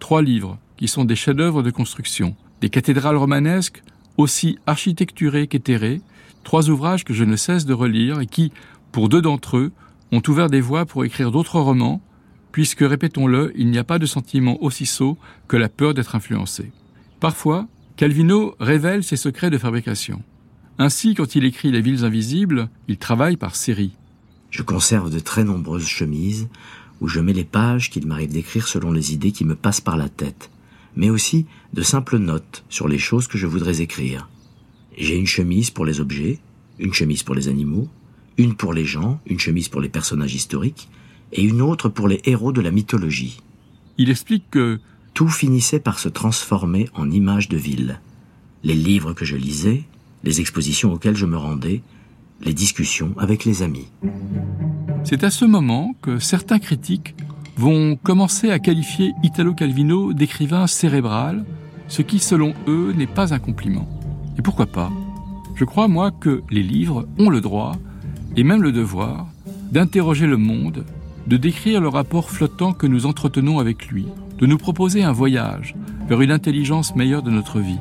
Trois 0.00 0.20
livres 0.20 0.58
qui 0.76 0.88
sont 0.88 1.04
des 1.04 1.14
chefs-d'œuvre 1.14 1.62
de 1.62 1.70
construction, 1.70 2.34
des 2.60 2.70
cathédrales 2.70 3.16
romanesques 3.16 3.84
aussi 4.16 4.58
architecturées 4.66 5.46
qu'éthérées, 5.46 6.00
trois 6.42 6.68
ouvrages 6.70 7.04
que 7.04 7.14
je 7.14 7.22
ne 7.22 7.36
cesse 7.36 7.66
de 7.66 7.72
relire 7.72 8.18
et 8.18 8.26
qui, 8.26 8.50
pour 8.90 9.08
deux 9.08 9.22
d'entre 9.22 9.58
eux, 9.58 9.72
ont 10.10 10.22
ouvert 10.26 10.50
des 10.50 10.60
voies 10.60 10.86
pour 10.86 11.04
écrire 11.04 11.30
d'autres 11.30 11.60
romans, 11.60 12.02
puisque, 12.50 12.80
répétons-le, 12.80 13.52
il 13.54 13.70
n'y 13.70 13.78
a 13.78 13.84
pas 13.84 14.00
de 14.00 14.06
sentiment 14.06 14.60
aussi 14.60 14.86
sot 14.86 15.16
que 15.46 15.56
la 15.56 15.68
peur 15.68 15.94
d'être 15.94 16.16
influencé. 16.16 16.72
Parfois, 17.24 17.66
Calvino 17.96 18.54
révèle 18.60 19.02
ses 19.02 19.16
secrets 19.16 19.48
de 19.48 19.56
fabrication. 19.56 20.22
Ainsi, 20.76 21.14
quand 21.14 21.34
il 21.34 21.46
écrit 21.46 21.72
Les 21.72 21.80
villes 21.80 22.04
invisibles, 22.04 22.68
il 22.86 22.98
travaille 22.98 23.38
par 23.38 23.56
série. 23.56 23.92
Je 24.50 24.60
conserve 24.60 25.08
de 25.08 25.20
très 25.20 25.42
nombreuses 25.42 25.86
chemises 25.86 26.48
où 27.00 27.08
je 27.08 27.20
mets 27.20 27.32
les 27.32 27.44
pages 27.46 27.88
qu'il 27.88 28.06
m'arrive 28.06 28.30
d'écrire 28.30 28.68
selon 28.68 28.92
les 28.92 29.14
idées 29.14 29.32
qui 29.32 29.46
me 29.46 29.54
passent 29.54 29.80
par 29.80 29.96
la 29.96 30.10
tête, 30.10 30.50
mais 30.96 31.08
aussi 31.08 31.46
de 31.72 31.80
simples 31.80 32.18
notes 32.18 32.62
sur 32.68 32.88
les 32.88 32.98
choses 32.98 33.26
que 33.26 33.38
je 33.38 33.46
voudrais 33.46 33.80
écrire. 33.80 34.28
J'ai 34.98 35.16
une 35.16 35.26
chemise 35.26 35.70
pour 35.70 35.86
les 35.86 36.00
objets, 36.00 36.40
une 36.78 36.92
chemise 36.92 37.22
pour 37.22 37.34
les 37.34 37.48
animaux, 37.48 37.88
une 38.36 38.54
pour 38.54 38.74
les 38.74 38.84
gens, 38.84 39.18
une 39.24 39.40
chemise 39.40 39.70
pour 39.70 39.80
les 39.80 39.88
personnages 39.88 40.34
historiques, 40.34 40.90
et 41.32 41.42
une 41.42 41.62
autre 41.62 41.88
pour 41.88 42.06
les 42.06 42.20
héros 42.26 42.52
de 42.52 42.60
la 42.60 42.70
mythologie. 42.70 43.40
Il 43.96 44.10
explique 44.10 44.50
que 44.50 44.78
tout 45.14 45.28
finissait 45.28 45.78
par 45.78 46.00
se 46.00 46.08
transformer 46.08 46.88
en 46.94 47.10
images 47.10 47.48
de 47.48 47.56
ville. 47.56 48.00
Les 48.64 48.74
livres 48.74 49.12
que 49.12 49.24
je 49.24 49.36
lisais, 49.36 49.84
les 50.24 50.40
expositions 50.40 50.92
auxquelles 50.92 51.16
je 51.16 51.26
me 51.26 51.36
rendais, 51.36 51.82
les 52.42 52.52
discussions 52.52 53.14
avec 53.16 53.44
les 53.44 53.62
amis. 53.62 53.88
C'est 55.04 55.22
à 55.22 55.30
ce 55.30 55.44
moment 55.44 55.94
que 56.02 56.18
certains 56.18 56.58
critiques 56.58 57.14
vont 57.56 57.94
commencer 57.94 58.50
à 58.50 58.58
qualifier 58.58 59.12
Italo 59.22 59.54
Calvino 59.54 60.12
d'écrivain 60.12 60.66
cérébral, 60.66 61.44
ce 61.86 62.02
qui, 62.02 62.18
selon 62.18 62.52
eux, 62.66 62.92
n'est 62.96 63.06
pas 63.06 63.32
un 63.32 63.38
compliment. 63.38 63.88
Et 64.36 64.42
pourquoi 64.42 64.66
pas? 64.66 64.90
Je 65.54 65.64
crois, 65.64 65.86
moi, 65.86 66.10
que 66.10 66.42
les 66.50 66.64
livres 66.64 67.06
ont 67.18 67.30
le 67.30 67.40
droit, 67.40 67.76
et 68.36 68.42
même 68.42 68.62
le 68.62 68.72
devoir, 68.72 69.28
d'interroger 69.70 70.26
le 70.26 70.38
monde, 70.38 70.84
de 71.28 71.36
décrire 71.36 71.80
le 71.80 71.88
rapport 71.88 72.30
flottant 72.30 72.72
que 72.72 72.88
nous 72.88 73.06
entretenons 73.06 73.60
avec 73.60 73.86
lui, 73.86 74.06
de 74.38 74.46
nous 74.46 74.58
proposer 74.58 75.02
un 75.02 75.12
voyage 75.12 75.74
vers 76.08 76.20
une 76.20 76.30
intelligence 76.30 76.94
meilleure 76.96 77.22
de 77.22 77.30
notre 77.30 77.58
vie. 77.58 77.78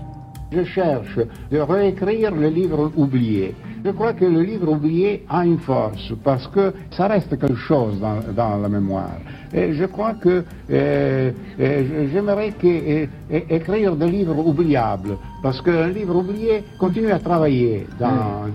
Je 0.52 0.64
cherche 0.64 1.20
de 1.52 1.58
réécrire 1.58 2.32
le 2.32 2.50
livre 2.50 2.92
oublié. 2.96 3.56
Je 3.84 3.90
crois 3.90 4.14
que 4.14 4.24
le 4.24 4.44
livre 4.44 4.72
oublié 4.72 5.26
a 5.28 5.46
une 5.46 5.58
force 5.58 6.14
parce 6.24 6.48
que 6.48 6.74
ça 6.92 7.08
reste 7.08 7.38
quelque 7.38 7.56
chose 7.56 8.00
dans, 8.00 8.20
dans 8.34 8.58
la 8.58 8.70
mémoire. 8.70 9.18
Et 9.54 9.74
je 9.74 9.86
crois 9.86 10.14
que 10.14 10.44
euh, 10.72 11.32
euh, 11.60 12.08
j'aimerais 12.14 12.54
euh, 12.64 13.08
écrire 13.50 13.96
des 13.96 14.10
livres 14.10 14.40
oubliables 14.40 15.18
parce 15.42 15.62
qu'un 15.62 15.88
livre 15.88 16.16
oublié 16.16 16.64
continue 16.80 17.12
à 17.12 17.20
travailler 17.20 17.88
dans, 18.00 18.46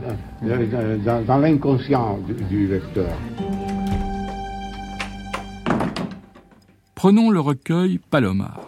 dans, 1.04 1.24
dans 1.26 1.38
l'inconscient 1.38 2.18
du, 2.26 2.34
du 2.44 2.66
lecteur. 2.68 3.12
Prenons 6.98 7.30
le 7.30 7.38
recueil 7.38 8.00
Palomar, 8.10 8.58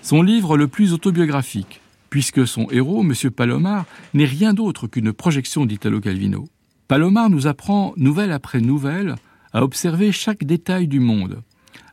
son 0.00 0.22
livre 0.22 0.56
le 0.56 0.66
plus 0.66 0.94
autobiographique, 0.94 1.82
puisque 2.08 2.46
son 2.46 2.70
héros, 2.70 3.02
M. 3.02 3.30
Palomar, 3.30 3.84
n'est 4.14 4.24
rien 4.24 4.54
d'autre 4.54 4.86
qu'une 4.86 5.12
projection 5.12 5.66
d'Italo 5.66 6.00
Calvino. 6.00 6.48
Palomar 6.88 7.28
nous 7.28 7.46
apprend, 7.46 7.92
nouvelle 7.98 8.32
après 8.32 8.62
nouvelle, 8.62 9.16
à 9.52 9.62
observer 9.62 10.10
chaque 10.10 10.42
détail 10.44 10.88
du 10.88 11.00
monde, 11.00 11.42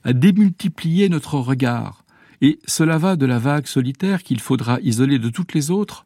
à 0.06 0.14
démultiplier 0.14 1.10
notre 1.10 1.38
regard, 1.38 2.06
et 2.40 2.60
cela 2.66 2.98
va 2.98 3.18
de 3.18 3.26
la 3.26 3.38
vague 3.38 3.68
solitaire 3.68 4.24
qu'il 4.24 4.40
faudra 4.40 4.80
isoler 4.80 5.20
de 5.20 5.28
toutes 5.28 5.54
les 5.54 5.70
autres, 5.70 6.06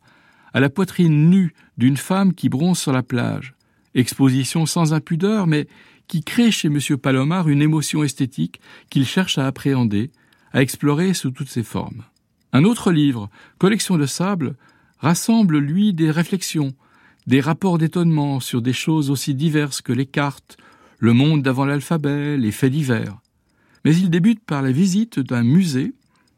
à 0.56 0.60
la 0.60 0.72
poitrine 0.72 1.30
nue 1.30 1.54
d'une 1.78 1.98
femme 1.98 2.34
qui 2.34 2.50
bronze 2.50 2.80
sur 2.80 2.94
la 2.94 3.04
plage, 3.04 3.54
exposition 3.94 4.66
sans 4.66 4.96
impudeur, 4.96 5.46
mais 5.46 5.68
qui 6.08 6.24
crée 6.24 6.52
chez 6.52 6.68
M. 6.68 6.80
Palomar 6.98 7.50
une 7.50 7.62
émotion 7.62 8.04
esthétique 8.04 8.60
qu'il 8.90 9.06
cherche 9.06 9.38
à 9.38 9.48
appréhender, 9.48 10.12
à 10.54 10.62
explorer 10.62 11.14
sous 11.14 11.32
toutes 11.32 11.50
ses 11.50 11.64
formes. 11.64 12.04
Un 12.54 12.64
autre 12.64 12.92
livre, 12.92 13.30
Collection 13.58 13.98
de 13.98 14.06
sable, 14.06 14.56
rassemble, 15.00 15.58
lui, 15.58 15.94
des 15.94 16.12
réflexions, 16.12 16.74
des 17.28 17.42
rapports 17.42 17.78
d'étonnement 17.78 18.40
sur 18.40 18.62
des 18.62 18.74
choses 18.74 19.10
aussi 19.10 19.36
diverses 19.36 19.82
que 19.82 19.94
les 19.94 20.06
cartes, 20.06 20.58
le 21.00 21.14
monde 21.14 21.44
d'avant 21.44 21.66
l'alphabet, 21.66 22.38
les 22.38 22.52
faits 22.52 22.72
divers. 22.72 23.18
Mais 23.86 23.96
il 23.96 24.10
débute 24.10 24.44
par 24.44 24.62
la 24.62 24.72
visite 24.72 25.20
d'un 25.20 25.44
musée 25.44 25.94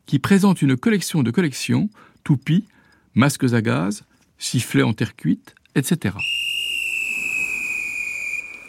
qui 0.06 0.20
présente 0.20 0.62
une 0.62 0.76
collection 0.76 1.22
de 1.24 1.32
collections, 1.32 1.90
toupies, 2.24 2.66
masques 3.14 3.54
à 3.54 3.62
gaz, 3.62 4.04
sifflets 4.40 4.84
en 4.84 4.94
terre 4.94 5.16
cuite, 5.16 5.54
etc. 5.76 6.16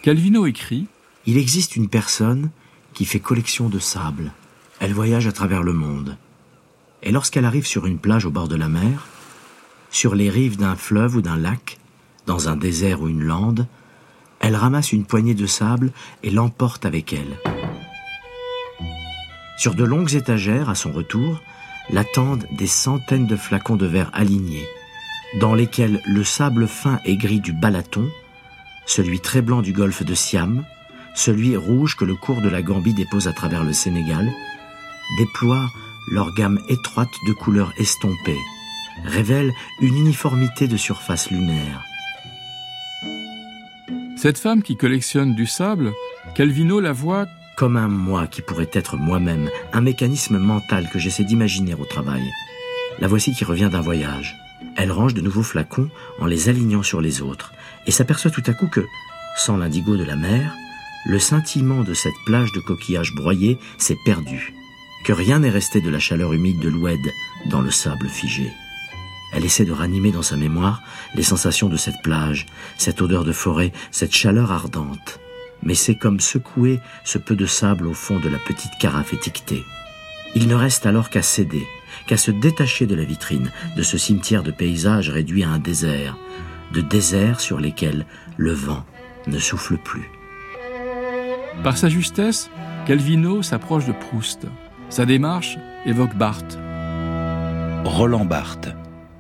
Calvino 0.03 0.47
écrit 0.47 0.87
Il 1.27 1.37
existe 1.37 1.77
une 1.77 1.91
personne 1.91 2.51
qui 2.95 3.05
fait 3.05 3.21
collection 3.21 3.69
de 3.69 3.79
sable. 3.79 4.33
Elle 4.79 4.95
voyage 4.95 5.27
à 5.27 5.33
travers 5.33 5.63
le 5.63 5.75
monde. 5.75 6.17
Et 7.03 7.13
lorsqu'elle 7.13 7.45
arrive 7.45 7.67
sur 7.67 7.85
une 7.85 7.99
plage 7.99 8.25
au 8.25 8.31
bord 8.31 8.49
de 8.49 8.57
la 8.57 8.71
mer, 8.71 9.07
sur 9.91 10.15
les 10.15 10.31
rives 10.31 10.57
d'un 10.57 10.75
fleuve 10.75 11.17
ou 11.17 11.21
d'un 11.21 11.37
lac, 11.37 11.79
dans 12.27 12.49
un 12.49 12.57
désert 12.57 13.03
ou 13.03 13.09
une 13.09 13.23
lande, 13.23 13.67
elle 14.41 14.57
ramasse 14.57 14.93
une 14.93 15.05
poignée 15.05 15.35
de 15.35 15.47
sable 15.47 15.93
et 16.23 16.31
l'emporte 16.31 16.87
avec 16.87 17.13
elle. 17.13 17.37
Sur 19.59 19.75
de 19.75 19.85
longues 19.85 20.15
étagères, 20.15 20.71
à 20.71 20.75
son 20.75 20.93
retour, 20.93 21.43
l'attendent 21.91 22.47
des 22.57 22.67
centaines 22.67 23.27
de 23.27 23.37
flacons 23.37 23.77
de 23.77 23.87
verre 23.87 24.11
alignés, 24.15 24.67
dans 25.41 25.55
lesquels 25.55 26.01
le 26.07 26.25
sable 26.25 26.67
fin 26.67 27.01
et 27.05 27.19
gris 27.19 27.41
du 27.41 27.53
Balaton 27.53 28.11
celui 28.87 29.21
très 29.21 29.43
blanc 29.43 29.63
du 29.63 29.73
golfe 29.73 30.05
de 30.05 30.15
Siam, 30.15 30.65
celui 31.15 31.57
rouge 31.57 31.97
que 31.97 32.05
le 32.05 32.15
cours 32.15 32.41
de 32.41 32.49
la 32.49 32.63
Gambie 32.63 32.95
dépose 32.95 33.29
à 33.29 33.33
travers 33.33 33.65
le 33.65 33.73
Sénégal, 33.73 34.31
déploient 35.19 35.71
leur 36.13 36.33
gamme 36.35 36.61
étroite 36.69 37.13
de 37.27 37.33
couleurs 37.33 37.73
estompées, 37.79 38.39
révèlent 39.05 39.53
une 39.81 39.97
uniformité 39.97 40.67
de 40.69 40.77
surface 40.77 41.31
lunaire. 41.31 41.83
Cette 44.17 44.39
femme 44.39 44.63
qui 44.63 44.77
collectionne 44.77 45.35
du 45.35 45.47
sable, 45.47 45.93
Calvino 46.35 46.81
la 46.81 46.93
voit 46.93 47.27
comme 47.57 47.77
un 47.77 47.89
moi 47.89 48.27
qui 48.27 48.43
pourrait 48.43 48.71
être 48.73 48.97
moi-même, 48.97 49.51
un 49.73 49.81
mécanisme 49.81 50.39
mental 50.39 50.89
que 50.91 50.99
j'essaie 50.99 51.25
d'imaginer 51.25 51.75
au 51.75 51.85
travail. 51.85 52.23
La 53.01 53.09
voici 53.09 53.35
qui 53.35 53.45
revient 53.45 53.69
d'un 53.71 53.81
voyage. 53.83 54.37
Elle 54.77 54.93
range 54.93 55.15
de 55.15 55.21
nouveaux 55.21 55.43
flacons 55.43 55.91
en 56.21 56.27
les 56.27 56.49
alignant 56.49 56.83
sur 56.83 57.01
les 57.01 57.21
autres 57.21 57.53
et 57.87 57.91
s'aperçoit 57.91 58.31
tout 58.31 58.43
à 58.47 58.53
coup 58.53 58.69
que, 58.69 58.87
sans 59.37 59.57
l'indigo 59.57 59.97
de 59.97 60.05
la 60.05 60.17
mer, 60.17 60.55
le 61.07 61.19
scintillement 61.19 61.83
de 61.83 61.95
cette 61.95 62.19
plage 62.27 62.53
de 62.53 62.61
coquillages 62.61 63.15
broyés 63.15 63.59
s'est 63.79 63.99
perdu, 64.05 64.55
que 65.05 65.13
rien 65.13 65.39
n'est 65.39 65.51
resté 65.51 65.81
de 65.81 65.91
la 65.91 65.99
chaleur 65.99 66.33
humide 66.33 66.61
de 66.61 66.69
l'oued 66.69 67.01
dans 67.47 67.63
le 67.63 67.71
sable 67.71 68.09
figé. 68.09 68.53
Elle 69.33 69.45
essaie 69.45 69.65
de 69.65 69.73
ranimer 69.73 70.11
dans 70.11 70.23
sa 70.23 70.37
mémoire 70.37 70.83
les 71.15 71.23
sensations 71.23 71.69
de 71.69 71.77
cette 71.77 72.03
plage, 72.03 72.47
cette 72.77 73.01
odeur 73.01 73.25
de 73.25 73.33
forêt, 73.33 73.73
cette 73.91 74.15
chaleur 74.15 74.53
ardente. 74.53 75.21
Mais 75.63 75.75
c'est 75.75 75.95
comme 75.95 76.21
secouer 76.21 76.81
ce 77.05 77.19
peu 77.19 77.37
de 77.37 77.47
sable 77.47 77.87
au 77.87 77.95
fond 77.95 78.19
de 78.19 78.29
la 78.29 78.39
petite 78.39 78.77
carafe 78.79 79.15
étiquetée. 79.15 79.63
Il 80.35 80.49
ne 80.49 80.55
reste 80.55 80.87
alors 80.87 81.11
qu'à 81.11 81.23
céder, 81.23 81.67
qu'à 82.07 82.17
se 82.17 82.31
détacher 82.31 82.87
de 82.87 82.95
la 82.95 83.05
vitrine, 83.05 83.51
de 83.77 83.83
ce 83.83 83.99
cimetière 83.99 84.43
de 84.43 84.51
paysages 84.51 85.11
réduit 85.11 85.45
à 85.45 85.51
un 85.51 85.59
désert, 85.59 86.17
de 86.73 86.81
déserts 86.81 87.41
sur 87.41 87.61
lesquels 87.61 88.07
le 88.37 88.53
vent 88.53 88.85
ne 89.27 89.39
souffle 89.39 89.77
plus. 89.77 90.09
Par 91.63 91.77
sa 91.77 91.89
justesse, 91.89 92.51
Calvino 92.87 93.43
s'approche 93.43 93.87
de 93.87 93.93
Proust. 93.93 94.47
Sa 94.89 95.05
démarche 95.05 95.59
évoque 95.85 96.17
Barthes. 96.17 96.59
Roland 97.85 98.25
Barthes. 98.25 98.75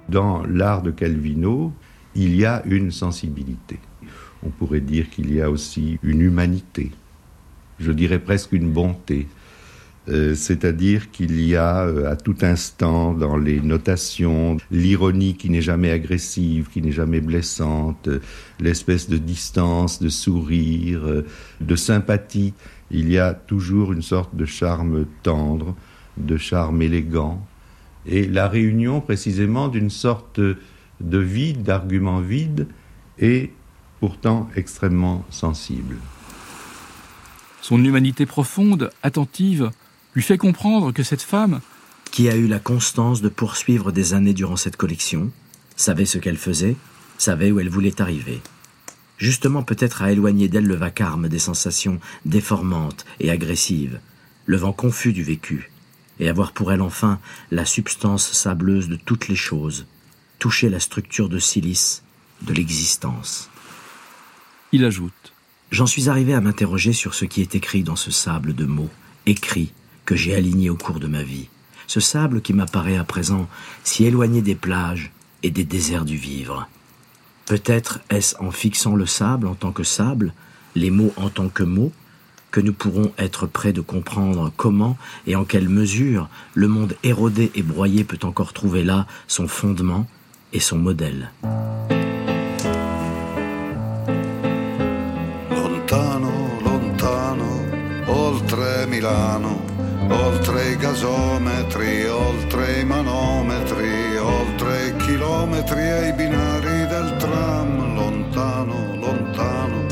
Dans 0.09 0.43
l'art 0.45 0.83
de 0.83 0.91
Calvino, 0.91 1.73
il 2.15 2.35
y 2.35 2.45
a 2.45 2.63
une 2.65 2.91
sensibilité. 2.91 3.79
On 4.45 4.49
pourrait 4.49 4.81
dire 4.81 5.11
qu'il 5.11 5.33
y 5.33 5.41
a 5.41 5.51
aussi 5.51 5.99
une 6.03 6.21
humanité. 6.23 6.91
Je 7.79 7.93
dirais 7.93 8.19
presque 8.19 8.53
une 8.53 8.71
bonté. 8.71 9.29
Euh, 10.11 10.35
c'est-à-dire 10.35 11.12
qu'il 11.12 11.40
y 11.40 11.55
a 11.55 11.85
euh, 11.85 12.11
à 12.11 12.16
tout 12.16 12.37
instant 12.42 13.12
dans 13.12 13.37
les 13.37 13.61
notations 13.61 14.57
l'ironie 14.73 15.37
qui 15.37 15.51
n'est 15.51 15.62
jamais 15.62 15.90
agressive, 15.90 16.68
qui 16.68 16.83
n'est 16.83 16.90
jamais 16.90 17.20
blessante, 17.20 18.09
euh, 18.09 18.18
l'espèce 18.59 19.09
de 19.09 19.18
distance, 19.18 20.03
de 20.03 20.09
sourire, 20.09 21.23
de 21.61 21.77
sympathie. 21.77 22.55
Il 22.90 23.11
y 23.11 23.18
a 23.18 23.35
toujours 23.35 23.92
une 23.92 24.03
sorte 24.03 24.35
de 24.35 24.44
charme 24.46 25.07
tendre, 25.23 25.77
de 26.16 26.37
charme 26.37 26.83
élégant, 26.83 27.46
et 28.05 28.27
la 28.27 28.49
réunion 28.49 29.01
précisément 29.01 29.68
d'une 29.68 29.90
sorte 29.90 30.40
de 30.40 31.18
vide, 31.18 31.62
d'arguments 31.62 32.20
vides, 32.20 32.66
et 33.18 33.53
pourtant 34.01 34.49
extrêmement 34.57 35.25
sensible. 35.31 35.96
Son 37.61 37.85
humanité 37.85 38.27
profonde, 38.27 38.90
attentive, 39.03 39.70
lui 40.14 40.23
fait 40.23 40.38
comprendre 40.38 40.92
que 40.92 41.03
cette 41.03 41.23
femme, 41.23 41.61
qui 42.11 42.29
a 42.29 42.37
eu 42.37 42.46
la 42.46 42.59
constance 42.59 43.20
de 43.20 43.29
poursuivre 43.29 43.92
des 43.92 44.14
années 44.14 44.35
durant 44.35 44.57
cette 44.57 44.77
collection, 44.77 45.31
savait 45.77 46.07
ce 46.07 46.18
qu'elle 46.18 46.37
faisait, 46.37 46.77
savait 47.18 47.51
où 47.51 47.61
elle 47.61 47.68
voulait 47.68 48.01
arriver. 48.01 48.40
Justement 49.18 49.62
peut-être 49.62 50.03
à 50.03 50.11
éloigner 50.11 50.49
d'elle 50.49 50.66
le 50.66 50.75
vacarme 50.75 51.29
des 51.29 51.38
sensations 51.38 52.01
déformantes 52.25 53.05
et 53.20 53.31
agressives, 53.31 54.01
le 54.46 54.57
vent 54.57 54.73
confus 54.73 55.12
du 55.12 55.23
vécu, 55.23 55.70
et 56.18 56.29
avoir 56.29 56.53
pour 56.53 56.73
elle 56.73 56.83
enfin 56.83 57.20
la 57.51 57.64
substance 57.64 58.33
sableuse 58.33 58.88
de 58.88 58.96
toutes 58.96 59.29
les 59.29 59.37
choses, 59.37 59.87
toucher 60.38 60.68
la 60.68 60.81
structure 60.81 61.29
de 61.29 61.38
silice 61.38 62.03
de 62.42 62.55
l'existence. 62.55 63.51
Il 64.73 64.85
ajoute 64.85 65.33
J'en 65.70 65.87
suis 65.87 66.09
arrivé 66.09 66.35
à 66.35 66.40
m'interroger 66.40 66.92
sur 66.92 67.14
ce 67.14 67.25
qui 67.25 67.42
est 67.42 67.55
écrit 67.55 67.85
dans 67.85 67.94
ce 67.94 68.11
sable 68.11 68.55
de 68.55 68.64
mots, 68.64 68.90
écrits, 69.27 69.73
que 70.11 70.16
j'ai 70.16 70.35
aligné 70.35 70.70
au 70.70 70.75
cours 70.75 70.99
de 70.99 71.07
ma 71.07 71.23
vie. 71.23 71.46
Ce 71.87 72.01
sable 72.01 72.40
qui 72.40 72.53
m'apparaît 72.53 72.96
à 72.96 73.05
présent 73.05 73.49
si 73.85 74.05
éloigné 74.05 74.42
des 74.42 74.57
plages 74.57 75.12
et 75.44 75.53
des 75.53 75.62
déserts 75.62 76.05
du 76.05 76.16
vivre. 76.16 76.68
Peut-être 77.46 78.01
est-ce 78.11 78.35
en 78.42 78.51
fixant 78.51 78.96
le 78.96 79.07
sable 79.07 79.46
en 79.46 79.55
tant 79.55 79.70
que 79.70 79.85
sable, 79.85 80.33
les 80.75 80.90
mots 80.90 81.12
en 81.16 81.31
tant 81.31 81.49
que 81.49 81.62
mots, 81.62 81.92
que 82.51 82.61
nous 82.61 82.73
pourrons 82.73 83.12
être 83.18 83.46
prêts 83.46 83.73
de 83.73 83.81
comprendre 83.81 84.51
comment 84.57 84.99
et 85.29 85.37
en 85.37 85.44
quelle 85.44 85.68
mesure 85.68 86.29
le 86.55 86.66
monde 86.66 86.96
érodé 87.05 87.53
et 87.55 87.62
broyé 87.62 88.03
peut 88.03 88.27
encore 88.27 88.53
trouver 88.53 88.83
là 88.83 89.07
son 89.29 89.46
fondement 89.46 90.09
et 90.53 90.59
son 90.59 90.79
modèle. 90.79 91.31
Oltre 100.11 100.70
i 100.70 100.77
gasometri, 100.77 102.07
oltre 102.07 102.81
i 102.81 102.85
manometri, 102.85 104.16
oltre 104.16 104.88
i 104.88 104.96
chilometri 104.96 105.81
e 105.81 106.09
i 106.09 106.12
binari 106.12 106.87
del 106.87 107.16
tram, 107.18 107.94
lontano, 107.94 108.96
lontano, 108.96 109.87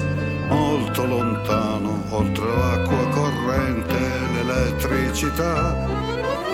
molto 0.48 1.06
lontano, 1.06 2.02
oltre 2.10 2.46
l'acqua 2.46 3.08
corrente 3.08 3.96
e 3.96 4.44
l'elettricità. 4.44 5.86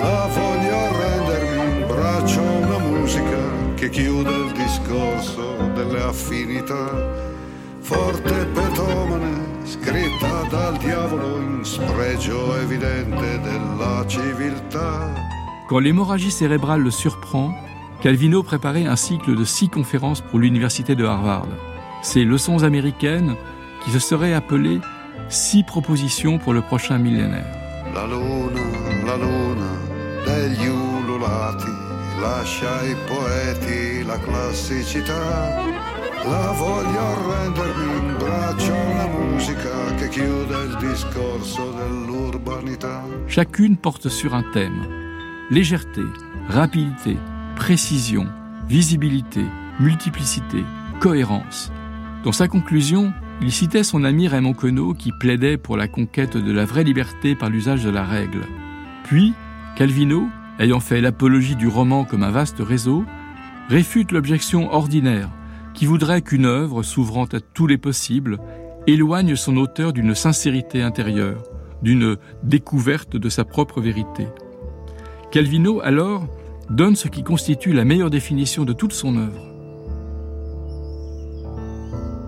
La 0.00 0.28
voglio 0.32 0.92
rendermi 1.00 1.80
in 1.80 1.86
braccio 1.86 2.42
una 2.42 2.78
musica 2.78 3.38
che 3.74 3.88
chiude 3.88 4.30
il 4.30 4.52
discorso 4.52 5.56
delle 5.74 6.02
affinità. 6.02 7.32
Forte 7.80 8.46
petomane, 8.46 8.53
diavolo 10.84 11.40
in 11.40 11.64
spregio 11.64 12.56
evidente 12.56 13.40
della 13.40 14.04
civiltà. 14.06 15.12
Quand 15.68 15.80
l'hémorragie 15.80 16.30
cérébrale 16.30 16.82
le 16.82 16.90
surprend, 16.90 17.54
Calvino 18.02 18.42
préparait 18.42 18.86
un 18.86 18.96
cycle 18.96 19.34
de 19.34 19.44
six 19.44 19.68
conférences 19.68 20.20
pour 20.20 20.38
l'université 20.38 20.94
de 20.94 21.04
Harvard. 21.04 21.48
Ces 22.02 22.24
leçons 22.24 22.64
américaines 22.64 23.34
qui 23.82 23.90
se 23.90 23.98
seraient 23.98 24.34
appelées 24.34 24.80
six 25.28 25.62
propositions 25.62 26.38
pour 26.38 26.52
le 26.52 26.60
prochain 26.60 26.98
millénaire. 26.98 27.46
La 27.94 28.06
luna, 28.06 28.60
la 29.06 29.16
luna 29.16 29.72
degli 30.26 30.66
ululati 30.66 31.72
lascia 32.20 32.82
ai 32.82 32.94
poeti 33.06 34.04
la 34.04 34.18
classicità. 34.18 35.93
Chacune 43.28 43.76
porte 43.76 44.08
sur 44.08 44.34
un 44.34 44.42
thème. 44.54 44.86
Légèreté, 45.50 46.00
rapidité, 46.48 47.18
précision, 47.56 48.26
visibilité, 48.66 49.42
multiplicité, 49.78 50.64
cohérence. 50.98 51.70
Dans 52.24 52.32
sa 52.32 52.48
conclusion, 52.48 53.12
il 53.42 53.52
citait 53.52 53.84
son 53.84 54.02
ami 54.02 54.26
Raymond 54.26 54.54
Queneau 54.54 54.94
qui 54.94 55.12
plaidait 55.12 55.58
pour 55.58 55.76
la 55.76 55.88
conquête 55.88 56.38
de 56.38 56.52
la 56.52 56.64
vraie 56.64 56.84
liberté 56.84 57.34
par 57.34 57.50
l'usage 57.50 57.84
de 57.84 57.90
la 57.90 58.04
règle. 58.04 58.46
Puis, 59.04 59.34
Calvino, 59.76 60.28
ayant 60.58 60.80
fait 60.80 61.02
l'apologie 61.02 61.56
du 61.56 61.68
roman 61.68 62.04
comme 62.04 62.22
un 62.22 62.30
vaste 62.30 62.60
réseau, 62.60 63.04
réfute 63.68 64.10
l'objection 64.10 64.72
ordinaire 64.72 65.28
qui 65.74 65.86
voudrait 65.86 66.22
qu'une 66.22 66.46
œuvre 66.46 66.82
s'ouvrant 66.82 67.24
à 67.24 67.40
tous 67.40 67.66
les 67.66 67.78
possibles 67.78 68.38
éloigne 68.86 69.36
son 69.36 69.56
auteur 69.56 69.92
d'une 69.92 70.14
sincérité 70.14 70.82
intérieure, 70.82 71.42
d'une 71.82 72.16
découverte 72.42 73.16
de 73.16 73.28
sa 73.28 73.44
propre 73.44 73.80
vérité. 73.80 74.26
Calvino, 75.30 75.80
alors, 75.80 76.28
donne 76.70 76.96
ce 76.96 77.08
qui 77.08 77.22
constitue 77.22 77.72
la 77.72 77.84
meilleure 77.84 78.10
définition 78.10 78.64
de 78.64 78.72
toute 78.72 78.92
son 78.92 79.16
œuvre. 79.16 79.50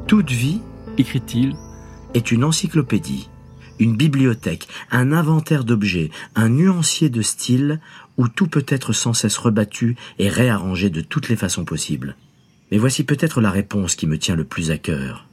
Toute 0.06 0.30
vie, 0.30 0.60
écrit-il, 0.98 1.54
est 2.14 2.30
une 2.30 2.44
encyclopédie, 2.44 3.28
une 3.78 3.96
bibliothèque, 3.96 4.68
un 4.90 5.12
inventaire 5.12 5.64
d'objets, 5.64 6.10
un 6.34 6.48
nuancier 6.48 7.10
de 7.10 7.22
style 7.22 7.80
où 8.16 8.28
tout 8.28 8.46
peut 8.46 8.64
être 8.68 8.92
sans 8.92 9.12
cesse 9.12 9.36
rebattu 9.36 9.96
et 10.18 10.28
réarrangé 10.28 10.90
de 10.90 11.00
toutes 11.00 11.28
les 11.28 11.36
façons 11.36 11.64
possibles. 11.64 12.16
Mais 12.70 12.78
voici 12.78 13.04
peut-être 13.04 13.40
la 13.40 13.50
réponse 13.50 13.94
qui 13.94 14.06
me 14.06 14.18
tient 14.18 14.36
le 14.36 14.44
plus 14.44 14.70
à 14.70 14.78
cœur. 14.78 15.26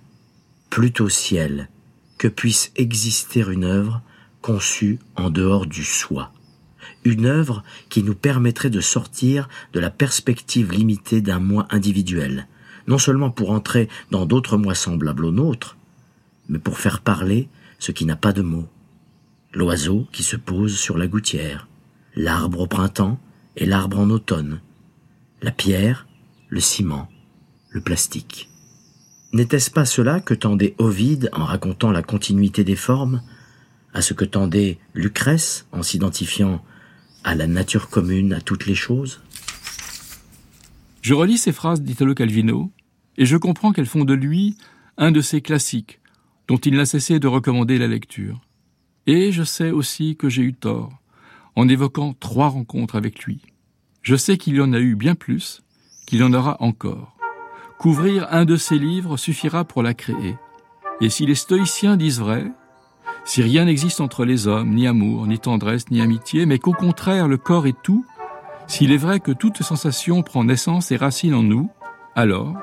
Plutôt 0.70 1.10
ciel 1.10 1.70
que 2.18 2.28
puisse 2.28 2.72
exister 2.76 3.42
une 3.42 3.64
œuvre 3.64 4.02
conçue 4.42 5.00
en 5.16 5.30
dehors 5.30 5.66
du 5.66 5.84
soi. 5.84 6.32
Une 7.06 7.26
œuvre 7.26 7.64
qui 7.90 8.04
nous 8.04 8.16
permettrait 8.16 8.70
de 8.70 8.82
sortir 8.82 9.50
de 9.74 9.80
la 9.80 9.90
perspective 9.90 10.72
limitée 10.72 11.22
d'un 11.22 11.40
moi 11.40 11.66
individuel, 11.70 12.48
non 12.88 12.98
seulement 12.98 13.32
pour 13.32 13.52
entrer 13.52 13.90
dans 14.12 14.26
d'autres 14.26 14.58
mois 14.58 14.76
semblables 14.76 15.26
aux 15.26 15.32
nôtres, 15.32 15.78
mais 16.50 16.60
pour 16.60 16.78
faire 16.78 17.02
parler 17.02 17.50
ce 17.80 17.92
qui 17.92 18.06
n'a 18.06 18.16
pas 18.16 18.34
de 18.34 18.42
mots. 18.42 18.68
L'oiseau 19.54 20.08
qui 20.12 20.24
se 20.24 20.36
pose 20.36 20.78
sur 20.78 20.98
la 20.98 21.08
gouttière, 21.08 21.68
l'arbre 22.16 22.62
au 22.62 22.68
printemps 22.68 23.20
et 23.56 23.66
l'arbre 23.66 24.00
en 24.00 24.10
automne, 24.10 24.62
la 25.42 25.52
pierre, 25.52 26.08
le 26.50 26.60
ciment, 26.60 27.10
le 27.74 27.82
plastique. 27.82 28.50
N'était-ce 29.34 29.72
pas 29.72 29.84
cela 29.84 30.22
que 30.22 30.36
tendait 30.36 30.76
Ovide 30.78 31.30
en 31.34 31.44
racontant 31.44 31.92
la 31.92 32.04
continuité 32.04 32.64
des 32.64 32.76
formes, 32.76 33.22
à 33.94 34.02
ce 34.02 34.14
que 34.14 34.26
tendait 34.26 34.78
Lucrèce 34.94 35.68
en 35.72 35.84
s'identifiant 35.84 36.64
à 37.24 37.36
la 37.36 37.48
nature 37.48 37.90
commune 37.90 38.32
à 38.32 38.42
toutes 38.42 38.68
les 38.68 38.76
choses? 38.76 39.22
Je 41.02 41.14
relis 41.14 41.38
ces 41.38 41.52
phrases 41.52 41.82
d'Italo 41.82 42.14
Calvino 42.14 42.72
et 43.18 43.26
je 43.26 43.38
comprends 43.38 43.74
qu'elles 43.74 43.88
font 43.88 44.06
de 44.06 44.14
lui 44.14 44.56
un 44.98 45.12
de 45.12 45.22
ces 45.22 45.42
classiques 45.42 46.00
dont 46.48 46.58
il 46.58 46.76
n'a 46.76 46.86
cessé 46.86 47.20
de 47.20 47.28
recommander 47.28 47.78
la 47.78 47.88
lecture. 47.88 48.42
Et 49.08 49.32
je 49.32 49.44
sais 49.44 49.72
aussi 49.72 50.16
que 50.16 50.30
j'ai 50.30 50.44
eu 50.44 50.54
tort 50.54 50.94
en 51.56 51.68
évoquant 51.68 52.14
trois 52.14 52.50
rencontres 52.50 52.96
avec 52.96 53.24
lui. 53.24 53.42
Je 54.02 54.16
sais 54.16 54.38
qu'il 54.38 54.56
y 54.56 54.62
en 54.62 54.74
a 54.74 54.80
eu 54.80 54.96
bien 54.96 55.16
plus, 55.16 55.64
qu'il 56.06 56.24
en 56.24 56.34
aura 56.34 56.58
encore. 56.62 57.13
Couvrir 57.78 58.28
un 58.32 58.46
de 58.46 58.56
ces 58.56 58.78
livres 58.78 59.18
suffira 59.18 59.66
pour 59.66 59.84
la 59.84 59.94
créer. 59.94 60.38
Et 61.02 61.10
si 61.10 61.26
les 61.26 61.36
stoïciens 61.36 61.98
disent 61.98 62.20
vrai, 62.20 62.52
si 63.26 63.42
rien 63.42 63.66
n'existe 63.66 64.02
entre 64.02 64.26
les 64.26 64.48
hommes, 64.48 64.74
ni 64.74 64.88
amour, 64.88 65.28
ni 65.28 65.40
tendresse, 65.40 65.90
ni 65.92 66.02
amitié, 66.02 66.46
mais 66.46 66.60
qu'au 66.60 66.74
contraire 66.74 67.28
le 67.28 67.38
corps 67.38 67.68
est 67.68 67.82
tout, 67.84 68.06
s'il 68.68 68.92
est 68.92 68.98
vrai 68.98 69.20
que 69.20 69.32
toute 69.32 69.64
sensation 69.64 70.22
prend 70.24 70.44
naissance 70.44 70.92
et 70.92 70.98
racine 70.98 71.34
en 71.34 71.44
nous, 71.44 71.70
alors 72.16 72.56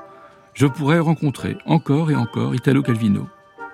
je 0.54 0.66
pourrais 0.66 0.98
rencontrer 0.98 1.56
encore 1.66 2.10
et 2.10 2.16
encore 2.16 2.54
Italo 2.54 2.82
Calvino. 2.82 3.26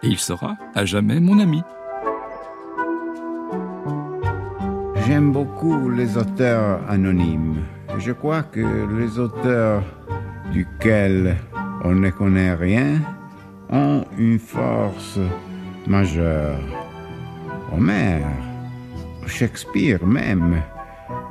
Et 0.03 0.09
il 0.09 0.19
sera 0.19 0.57
à 0.75 0.85
jamais 0.85 1.21
mon 1.21 1.39
ami. 1.39 1.63
J'aime 5.07 5.33
beaucoup 5.33 5.89
les 5.89 6.17
auteurs 6.17 6.81
anonymes. 6.89 7.63
Je 7.99 8.13
crois 8.13 8.43
que 8.43 8.61
les 8.99 9.19
auteurs 9.19 9.83
duquel 10.53 11.37
on 11.85 11.95
ne 11.95 12.11
connaît 12.11 12.55
rien 12.55 13.01
ont 13.71 14.05
une 14.19 14.39
force 14.39 15.19
majeure. 15.87 16.59
Homère, 17.73 18.27
Shakespeare 19.27 20.05
même, 20.07 20.63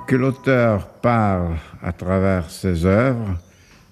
que 0.07 0.15
l'auteur 0.15 0.87
parle 1.01 1.55
à 1.81 1.91
travers 1.91 2.49
ses 2.49 2.85
œuvres, 2.85 3.37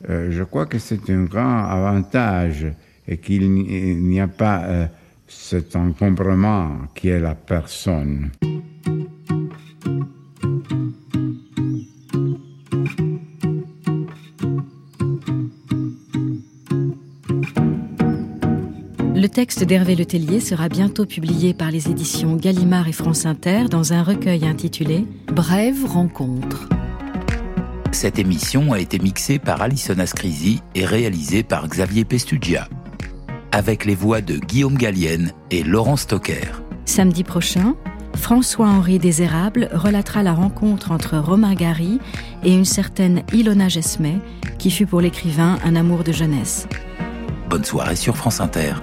euh, 0.10 0.32
je 0.32 0.44
crois 0.44 0.66
que 0.66 0.78
c'est 0.78 1.10
un 1.10 1.24
grand 1.24 1.66
avantage 1.66 2.68
et 3.08 3.18
qu'il 3.18 3.52
n'y 3.52 4.20
a 4.20 4.28
pas 4.28 4.64
euh, 4.64 4.86
cet 5.28 5.76
encombrement 5.76 6.78
qui 6.94 7.10
est 7.10 7.20
la 7.20 7.36
personne. 7.36 8.30
Texte 19.34 19.64
d'Hervé 19.64 19.96
Letellier 19.96 20.40
sera 20.40 20.70
bientôt 20.70 21.08
publié 21.08 21.56
par 21.56 21.72
les 21.72 21.90
éditions 21.90 22.36
Gallimard 22.36 22.88
et 22.88 22.92
France 22.92 23.26
Inter 23.26 23.66
dans 23.68 23.92
un 23.92 24.04
recueil 24.04 24.46
intitulé 24.46 25.08
Brève 25.26 25.86
rencontre. 25.86 26.70
Cette 27.92 28.20
émission 28.20 28.74
a 28.74 28.80
été 28.80 29.00
mixée 29.00 29.40
par 29.40 29.64
Alison 29.64 29.98
Ascrisi 29.98 30.62
et 30.76 30.86
réalisée 30.86 31.42
par 31.42 31.68
Xavier 31.68 32.06
Pestugia, 32.06 32.68
avec 33.52 33.86
les 33.86 33.96
voix 33.96 34.22
de 34.22 34.38
Guillaume 34.38 34.78
Gallienne 34.78 35.32
et 35.50 35.64
Laurent 35.64 35.98
Stocker. 35.98 36.52
Samedi 36.86 37.24
prochain, 37.24 37.76
François-Henri 38.16 39.00
Désérable 39.00 39.68
relatera 39.74 40.22
la 40.22 40.34
rencontre 40.34 40.92
entre 40.92 41.18
Romain 41.18 41.56
Gary 41.56 42.00
et 42.44 42.54
une 42.54 42.66
certaine 42.66 43.24
Ilona 43.34 43.68
Gesmet, 43.68 44.20
qui 44.60 44.70
fut 44.70 44.86
pour 44.86 45.02
l'écrivain 45.02 45.58
un 45.66 45.76
amour 45.76 46.04
de 46.04 46.12
jeunesse. 46.12 46.68
Bonne 47.50 47.66
soirée 47.66 47.96
sur 47.96 48.16
France 48.16 48.40
Inter. 48.40 48.74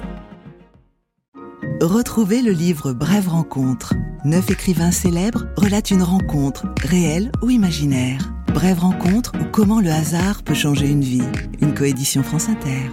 Retrouvez 1.81 2.43
le 2.43 2.51
livre 2.51 2.93
Brève 2.93 3.29
rencontre. 3.29 3.95
Neuf 4.27 4.51
écrivains 4.51 4.91
célèbres 4.91 5.47
relatent 5.57 5.91
une 5.91 6.03
rencontre, 6.03 6.67
réelle 6.83 7.33
ou 7.41 7.49
imaginaire. 7.49 8.35
Brève 8.53 8.81
rencontre 8.81 9.33
ou 9.41 9.45
comment 9.51 9.81
le 9.81 9.89
hasard 9.89 10.43
peut 10.43 10.53
changer 10.53 10.91
une 10.91 11.01
vie. 11.01 11.23
Une 11.63 11.73
coédition 11.73 12.23
France 12.23 12.51
Inter. 12.51 12.91